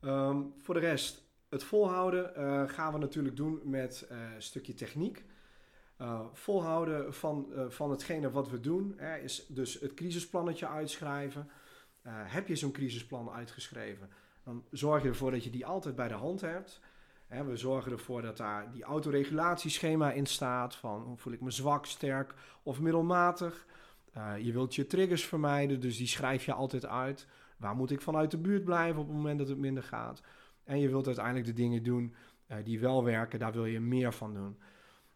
[0.00, 4.74] Ehm, voor de rest, het volhouden eh, gaan we natuurlijk doen met eh, een stukje
[4.74, 5.24] techniek.
[5.96, 11.50] Eh, volhouden van, van hetgene wat we doen hè, is dus het crisisplannetje uitschrijven.
[12.08, 14.10] Heb je zo'n crisisplan uitgeschreven,
[14.44, 16.80] dan zorg je ervoor dat je die altijd bij de hand hebt.
[17.40, 22.34] We zorgen ervoor dat daar die autoregulatieschema in staat van voel ik me zwak, sterk
[22.62, 23.66] of middelmatig.
[24.12, 27.26] Eh, je wilt je triggers vermijden, dus die schrijf je altijd uit.
[27.56, 30.22] Waar moet ik vanuit de buurt blijven op het moment dat het minder gaat?
[30.64, 32.14] En je wilt uiteindelijk de dingen doen
[32.46, 34.58] eh, die wel werken, daar wil je meer van doen.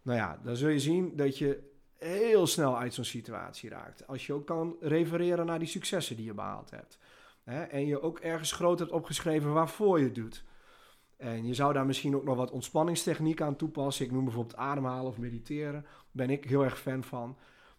[0.03, 4.07] Nou ja, dan zul je zien dat je heel snel uit zo'n situatie raakt.
[4.07, 6.99] Als je ook kan refereren naar die successen die je behaald hebt.
[7.45, 7.63] Hè?
[7.63, 10.45] En je ook ergens groot hebt opgeschreven waarvoor je het doet.
[11.17, 14.05] En je zou daar misschien ook nog wat ontspanningstechniek aan toepassen.
[14.05, 15.83] Ik noem bijvoorbeeld ademhalen of mediteren.
[15.83, 17.37] Daar ben ik heel erg fan van.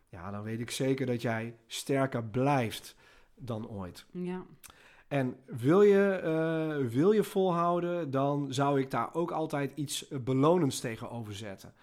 [0.10, 2.96] Ja, dan weet ik zeker dat jij sterker blijft
[3.36, 4.06] dan ooit.
[4.12, 4.46] ja.
[5.08, 10.20] En wil je, eh, wil je volhouden, dan zou ik daar ook altijd iets eh,
[10.20, 11.74] belonends tegenover zetten.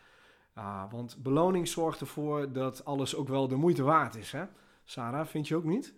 [0.55, 4.33] Ah, want beloning zorgt ervoor dat alles ook wel de moeite waard is.
[4.33, 4.45] Hè?
[4.85, 5.95] Sarah, vind je ook niet?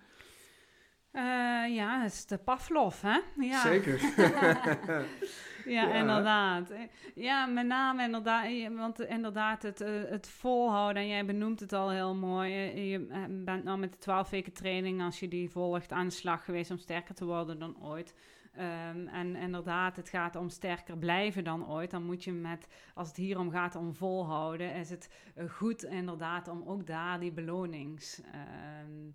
[1.16, 3.18] Eh, ja, dat is de Pavlov, hè?
[3.36, 3.60] Ja.
[3.60, 4.00] Zeker.
[5.76, 5.94] ja, Ja.
[5.94, 6.72] inderdaad.
[7.14, 11.72] Ja, met name inderdaad, eh, want inderdaad het, eh, het volhouden, en jij benoemt het
[11.72, 15.28] al heel mooi, eh, je eh, bent nou met de 12 weken training, als je
[15.28, 18.14] die volgt, aan de slag geweest om sterker te worden dan ooit.
[18.52, 21.90] Ehm, en inderdaad, het gaat om sterker blijven dan ooit.
[21.90, 25.82] Dan moet je met, als het hier om gaat om volhouden, is het eh, goed
[25.84, 28.20] inderdaad om ook daar die belonings...
[28.32, 29.10] ehm,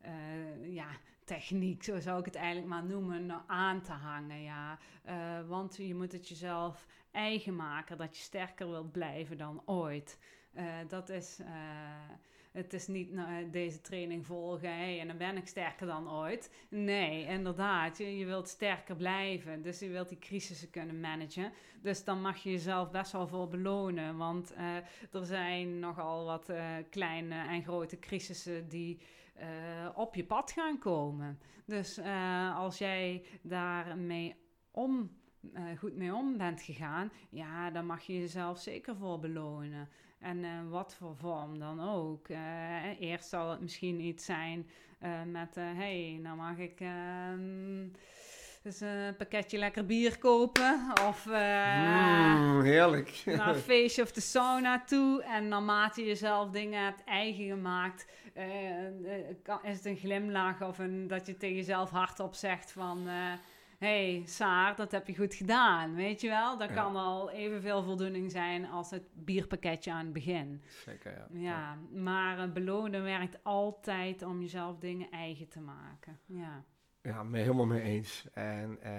[0.00, 0.86] eh, ja,
[1.24, 4.42] techniek, zo zou ik het eigenlijk maar noemen, nou, aan te hangen.
[4.42, 4.78] Ja.
[5.04, 10.18] Eh, want je moet het jezelf eigen maken dat je sterker wilt blijven dan ooit.
[10.52, 11.46] Eh, dat is, eh,
[12.52, 16.54] het is niet nou, deze training volgen en dan ben ik sterker dan ooit.
[16.68, 19.62] Nee, inderdaad, je, je wilt sterker blijven.
[19.62, 21.52] Dus je wilt die crisissen kunnen managen.
[21.82, 24.16] Dus dan mag je jezelf best wel voor belonen.
[24.16, 24.54] Want
[25.10, 26.52] er zijn nogal wat
[26.90, 29.00] kleine en grote crisissen die
[29.34, 31.38] eh, op je pad gaan komen.
[31.66, 34.34] Dus eh, als jij daarmee
[34.70, 35.10] om,
[35.54, 39.88] eh, goed mee om bent gegaan, ja, dan mag je jezelf zeker voor belonen.
[40.18, 42.28] En wat voor vorm dan ook.
[42.98, 44.70] Eerst zal het misschien iets zijn
[45.26, 47.88] met, hé, hey, nou mag ik ehm,
[48.62, 50.92] dus een pakketje lekker bier kopen.
[51.08, 53.22] Of Mm, heerlijk.
[53.24, 55.22] naar een feestje of de sauna toe.
[55.22, 58.06] En naarmate je jezelf dingen hebt eigen gemaakt,
[59.42, 63.08] kan- is het een glimlach of een, dat je tegen jezelf hardop zegt van...
[63.08, 63.32] eh
[63.78, 66.58] hey, Saar, dat heb je goed gedaan, weet je wel?
[66.58, 66.74] Dat Ja.
[66.74, 70.62] kan al evenveel voldoening zijn als het bierpakketje aan het begin.
[70.84, 71.26] Zeker, ja.
[71.40, 76.18] Ja, maar eh, belonen werkt altijd om jezelf dingen eigen te maken.
[76.26, 76.64] Ja,
[77.04, 78.24] Ja, me helemaal mee eens.
[78.32, 78.92] En eh,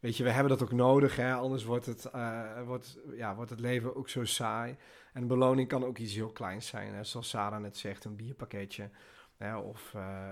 [0.00, 1.34] weet je, we hebben dat ook nodig, hè?
[1.34, 4.76] anders wordt het, eh, wordt, ja, wordt het leven ook zo saai.
[5.12, 7.04] En beloning kan ook iets heel kleins zijn, hè?
[7.04, 8.90] zoals Sarah net zegt, een bierpakketje.
[9.36, 9.56] Hè?
[9.56, 10.28] Of, eh,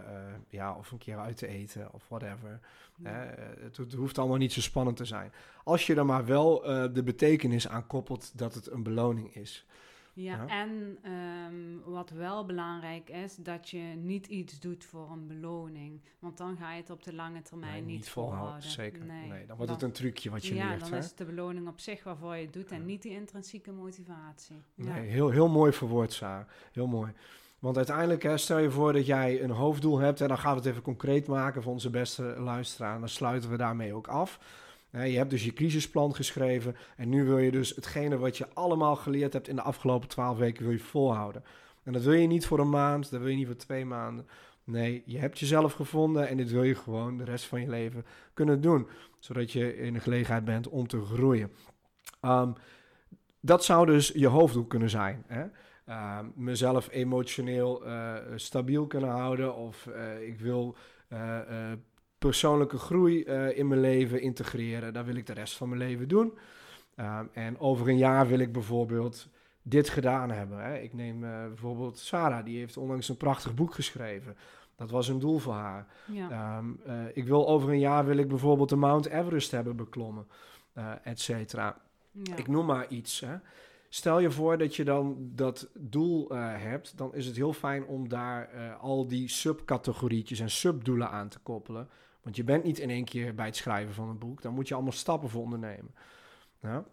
[0.48, 2.60] ja, of een keer uit te eten, of whatever.
[3.02, 3.24] Hè?
[3.62, 5.32] Het, het hoeft allemaal niet zo spannend te zijn.
[5.64, 6.60] Als je er maar wel
[6.92, 9.66] de betekenis aan koppelt dat het een beloning is.
[10.22, 10.46] Ja, Ja.
[10.46, 16.00] en ehm, wat wel belangrijk is, dat je niet iets doet voor een beloning.
[16.18, 18.62] Want dan ga je het op de lange termijn Nee, niet, volhouden.
[18.62, 19.04] Zeker.
[19.04, 19.28] Nee.
[19.28, 20.80] Nee, dan wordt het een trucje wat je ja, leert.
[20.80, 20.98] dan hè?
[20.98, 22.84] is het de beloning op zich waarvoor je het doet en Ja.
[22.84, 24.62] niet die intrinsieke motivatie.
[24.74, 24.92] Ja.
[24.92, 26.46] Nee, heel, heel mooi verwoord, Sarah.
[26.72, 27.12] Heel mooi.
[27.58, 30.20] Want uiteindelijk, hè, stel je voor dat jij een hoofddoel hebt...
[30.20, 32.94] en dan gaan we het even concreet maken voor onze beste luisteraar...
[32.94, 34.38] en dan sluiten we daarmee ook af.
[34.90, 36.76] Je hebt dus je crisisplan geschreven...
[36.96, 39.48] en nu wil je dus hetgene wat je allemaal geleerd hebt...
[39.48, 41.44] in de afgelopen twaalf weken wil je volhouden.
[41.82, 44.26] En dat wil je niet voor een maand, dat wil je niet voor twee maanden.
[44.64, 46.28] Nee, je hebt jezelf gevonden...
[46.28, 48.88] en dit wil je gewoon de rest van je leven kunnen doen...
[49.18, 51.50] zodat je in de gelegenheid bent om te groeien.
[52.20, 52.52] Ehm,
[53.40, 55.24] dat zou dus je hoofddoel kunnen zijn.
[55.26, 55.44] Hè?
[55.88, 59.56] Uh, mezelf emotioneel uh, stabiel kunnen houden.
[59.56, 60.76] Of uh, ik wil
[61.12, 61.38] uh,
[62.20, 63.22] persoonlijke groei
[63.54, 64.92] in mijn leven integreren.
[64.92, 66.38] Dat wil ik de rest van mijn leven doen.
[66.96, 69.28] Um, en over een jaar wil ik bijvoorbeeld
[69.62, 70.64] dit gedaan hebben.
[70.64, 70.78] Hè?
[70.78, 74.36] Ik neem bijvoorbeeld Sarah, die heeft onlangs een prachtig boek geschreven.
[74.76, 75.86] Dat was een doel voor haar.
[76.06, 76.58] Ja.
[76.58, 76.80] Um,
[77.14, 80.26] ik wil over een jaar wil ik bijvoorbeeld de Mount Everest hebben beklommen,
[81.02, 81.80] et cetera.
[82.10, 82.36] Ja.
[82.36, 83.20] Ik noem maar iets.
[83.20, 83.36] Hè.
[83.88, 87.84] Stel je voor dat je dan dat doel uh, hebt, dan is het heel fijn
[87.84, 91.88] om daar uh, al die subcategorietjes en subdoelen aan te koppelen.
[92.22, 94.68] Want je bent niet in één keer bij het schrijven van een boek, daar moet
[94.68, 95.94] je allemaal stappen voor ondernemen.
[96.60, 96.84] Ja,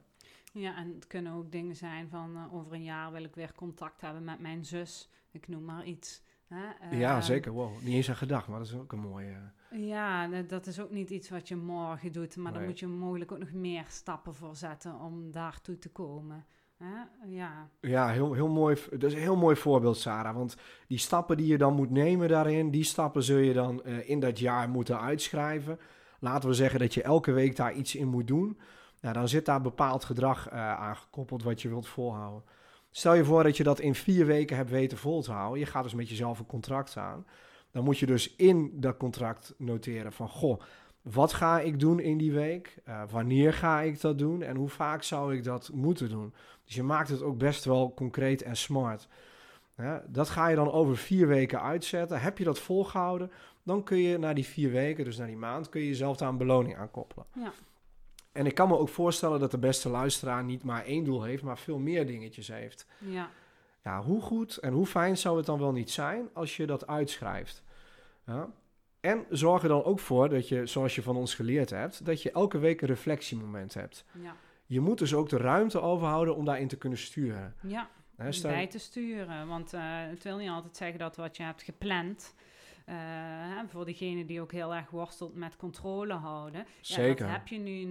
[0.53, 3.53] ja en het kunnen ook dingen zijn van uh, over een jaar wil ik weer
[3.55, 6.21] contact hebben met mijn zus, ik noem maar iets.
[6.47, 6.97] Hè?
[6.97, 7.51] ja, zeker.
[7.51, 9.51] Wow, niet eens aan gedacht, maar dat is ook een mooie.
[9.71, 12.59] Ja, dat is ook niet iets wat je morgen doet, maar Nee.
[12.59, 16.45] daar moet je mogelijk ook nog meer stappen voor zetten om daartoe te komen.
[16.80, 17.09] Ja,
[17.82, 18.75] Ja, heel, heel mooi.
[18.89, 20.36] Dat is een heel mooi voorbeeld, Sarah.
[20.36, 20.57] Want
[20.88, 24.19] die stappen die je dan moet nemen daarin, die stappen zul je dan eh, in
[24.19, 25.80] dat jaar moeten uitschrijven.
[26.19, 28.59] Laten we zeggen dat je elke week daar iets in moet doen.
[28.99, 32.43] Ja, dan zit daar bepaald gedrag uh, aan gekoppeld wat je wilt volhouden.
[32.91, 35.59] Stel je voor dat je dat in vier weken hebt weten vol te houden.
[35.59, 37.25] Je gaat dus met jezelf een contract aan.
[37.71, 40.30] Dan moet je dus in dat contract noteren van...
[40.30, 40.61] Goh,
[41.12, 42.78] wat ga ik doen in die week?
[42.88, 44.41] Uh, wanneer ga ik dat doen?
[44.41, 46.34] En hoe vaak zou ik dat moeten doen?
[46.66, 49.08] Dus je maakt het ook best wel concreet en smart.
[49.78, 52.22] Ja, dat ga je dan over vier weken uitzetten.
[52.22, 53.32] Heb je dat volgehouden,
[53.64, 56.30] dan kun je na die vier weken, dus na die maand, kun je jezelf daar
[56.30, 57.26] een beloning aan koppelen.
[57.36, 57.51] Ja.
[58.32, 61.43] En ik kan me ook voorstellen dat de beste luisteraar niet maar één doel heeft,
[61.43, 62.86] maar veel meer dingetjes heeft.
[62.97, 63.30] ja,
[63.84, 66.88] Ja, hoe goed en hoe fijn zou het dan wel niet zijn als je dat
[66.88, 67.64] uitschrijft?
[68.26, 68.49] Ja?
[69.08, 72.22] En zorg er dan ook voor dat je, zoals je van ons geleerd hebt, dat
[72.22, 74.05] je elke week een reflectiemoment hebt.
[74.22, 74.36] ja,
[74.66, 77.55] Je moet dus ook de ruimte overhouden om daarin te kunnen sturen.
[77.62, 77.89] ja.
[78.30, 79.47] Stel- bij te sturen.
[79.47, 82.34] Want eh, het wil niet altijd zeggen dat wat je hebt gepland.
[82.86, 82.95] eh,
[83.68, 86.60] voor degene die ook heel erg worstelt met controle houden.
[86.60, 87.26] Ja, Zeker.
[87.26, 87.86] dat heb je nu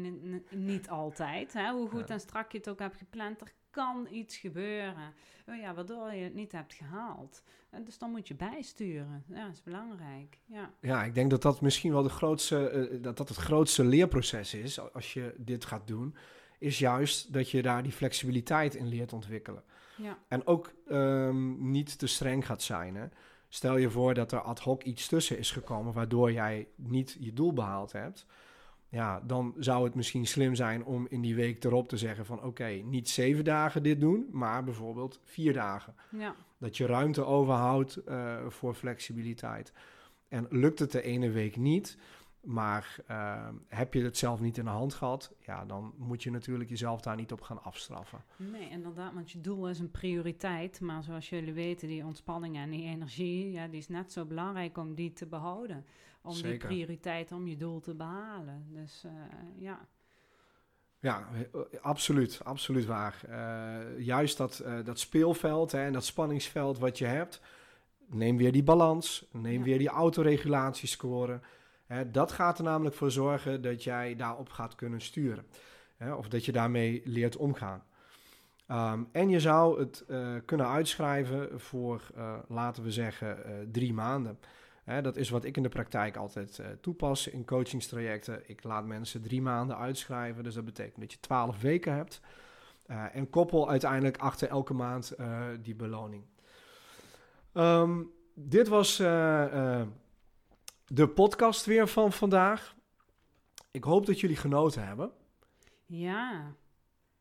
[0.51, 1.53] niet altijd.
[1.53, 1.71] Hè?
[1.73, 2.15] Hoe goed Ja.
[2.15, 5.15] en strak je het ook hebt gepland, er kan iets gebeuren.
[5.49, 7.43] Oh ja, waardoor je het niet hebt gehaald.
[7.71, 9.25] En dus dan moet je bijsturen.
[9.29, 10.39] Ja, dat is belangrijk.
[10.45, 13.85] Ja, Ja, ik denk dat dat misschien wel de grootste, eh, dat dat het grootste
[13.85, 16.17] leerproces is als je dit gaat doen,
[16.59, 19.63] is juist dat je daar die flexibiliteit in leert ontwikkelen.
[19.97, 22.95] ja, En ook ehm, niet te streng gaat zijn.
[22.95, 23.07] Hè?
[23.49, 27.33] Stel je voor dat er ad hoc iets tussen is gekomen waardoor jij niet je
[27.33, 28.27] doel behaald hebt.
[28.89, 32.43] Ja, dan zou het misschien slim zijn om in die week erop te zeggen van
[32.43, 35.95] oké, niet zeven dagen dit doen, maar bijvoorbeeld vier dagen.
[36.11, 39.73] ja, Dat je ruimte overhoudt eh, voor flexibiliteit.
[40.29, 41.99] En lukt het de ene week niet,
[42.41, 46.31] maar eh, heb je het zelf niet in de hand gehad, ja, dan moet je
[46.31, 48.25] natuurlijk jezelf daar niet op gaan afstraffen.
[48.37, 50.81] Nee, inderdaad, want je doel is een prioriteit.
[50.81, 54.79] Maar zoals jullie weten, die ontspanning en die energie, ja, die is net zo belangrijk
[54.79, 55.85] om die te behouden.
[56.27, 58.67] Om die prioriteit, om je doel te behalen.
[58.69, 59.13] Dus eh,
[59.59, 59.89] ja,
[60.99, 63.21] Ja, eh, absoluut, absoluut waar.
[63.29, 67.41] Eh, juist dat, dat speelveld hè, en dat spanningsveld wat je hebt,
[68.07, 69.65] neem weer die balans, neem Ja.
[69.65, 71.41] weer die autoregulatiescore.
[71.87, 75.47] Hè, dat gaat er namelijk voor zorgen dat jij daarop gaat kunnen sturen.
[75.97, 77.83] Hè, of dat je daarmee leert omgaan.
[78.67, 80.05] Ehm, en je zou het
[80.45, 82.03] kunnen uitschrijven voor,
[82.49, 84.39] laten we zeggen, drie maanden.
[84.87, 88.49] Dat is wat ik in de praktijk altijd eh, toepas in coachingstrajecten.
[88.49, 92.21] Ik laat mensen drie maanden uitschrijven, dus dat betekent dat je twaalf weken hebt.
[92.87, 96.25] Eh, en koppel uiteindelijk achter elke maand eh, die beloning.
[97.53, 98.03] Ehm,
[98.35, 98.97] dit was
[100.87, 102.75] de podcast weer van vandaag.
[103.71, 105.11] Ik hoop dat jullie genoten hebben.
[105.87, 106.55] ja.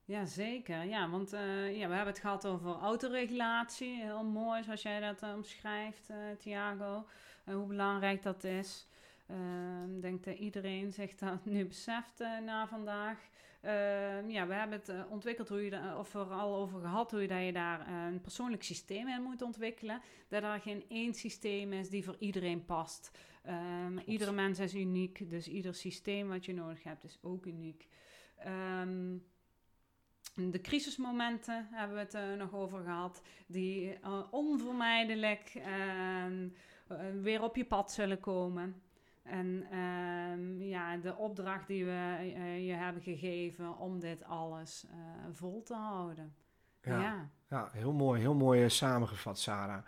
[0.05, 0.83] Ja, zeker.
[0.83, 3.95] Ja, want eh, ja, we hebben het gehad over autoregulatie.
[4.01, 7.05] Heel mooi zoals jij dat eh, omschrijft, eh Thiago.
[7.45, 8.87] Hoe belangrijk dat is.
[9.27, 13.17] Ehm, Ik denk dat iedereen zich dat nu beseft na vandaag.
[13.61, 17.27] Ehm, ja, we hebben het ontwikkeld hoe je da- of vooral over gehad hoe je,
[17.27, 20.01] dat je daar een persoonlijk systeem in moet ontwikkelen.
[20.27, 23.11] Dat er geen één systeem is die voor iedereen past.
[23.43, 27.87] Ehm, iedere mens is uniek, dus ieder systeem wat je nodig hebt is ook uniek.
[28.37, 29.17] Ehm,
[30.35, 36.47] de crisismomenten hebben we het eh, nog over gehad, die eh, onvermijdelijk ehm,
[36.87, 38.81] eh, weer op je pad zullen komen.
[39.23, 42.31] En ehm, ja, de opdracht die we
[42.65, 44.85] je hebben gegeven om dit alles
[45.33, 46.35] vol te houden.
[46.81, 47.01] Ja.
[47.01, 47.29] ja.
[47.49, 49.85] Ja, heel mooi, heel mooi samengevat, Sarah.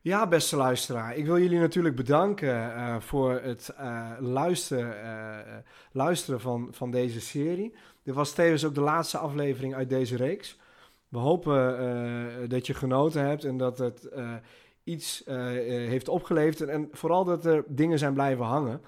[0.00, 3.74] Ja, beste luisteraar, ik wil jullie natuurlijk bedanken voor het
[4.18, 7.74] luisteren, luisteren van, van deze serie.
[8.10, 10.58] Dit was tevens ook de laatste aflevering uit deze reeks.
[11.08, 14.34] We hopen eh, dat je genoten hebt en dat het eh,
[14.84, 16.60] iets eh, heeft opgeleverd.
[16.60, 18.82] En, en vooral dat er dingen zijn blijven hangen.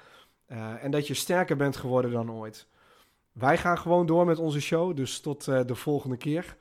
[0.81, 2.67] En dat je sterker bent geworden dan ooit.
[3.33, 6.57] Wij gaan gewoon door met onze show, dus tot de volgende keer.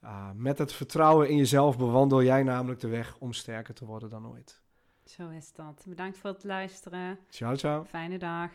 [0.00, 4.10] Ah, met het vertrouwen in jezelf bewandel jij namelijk de weg om sterker te worden
[4.10, 4.60] dan ooit.
[5.04, 5.84] Zo is dat.
[5.88, 7.18] Bedankt voor het luisteren.
[7.28, 7.84] Ciao, ciao.
[7.84, 8.50] Fijne dag.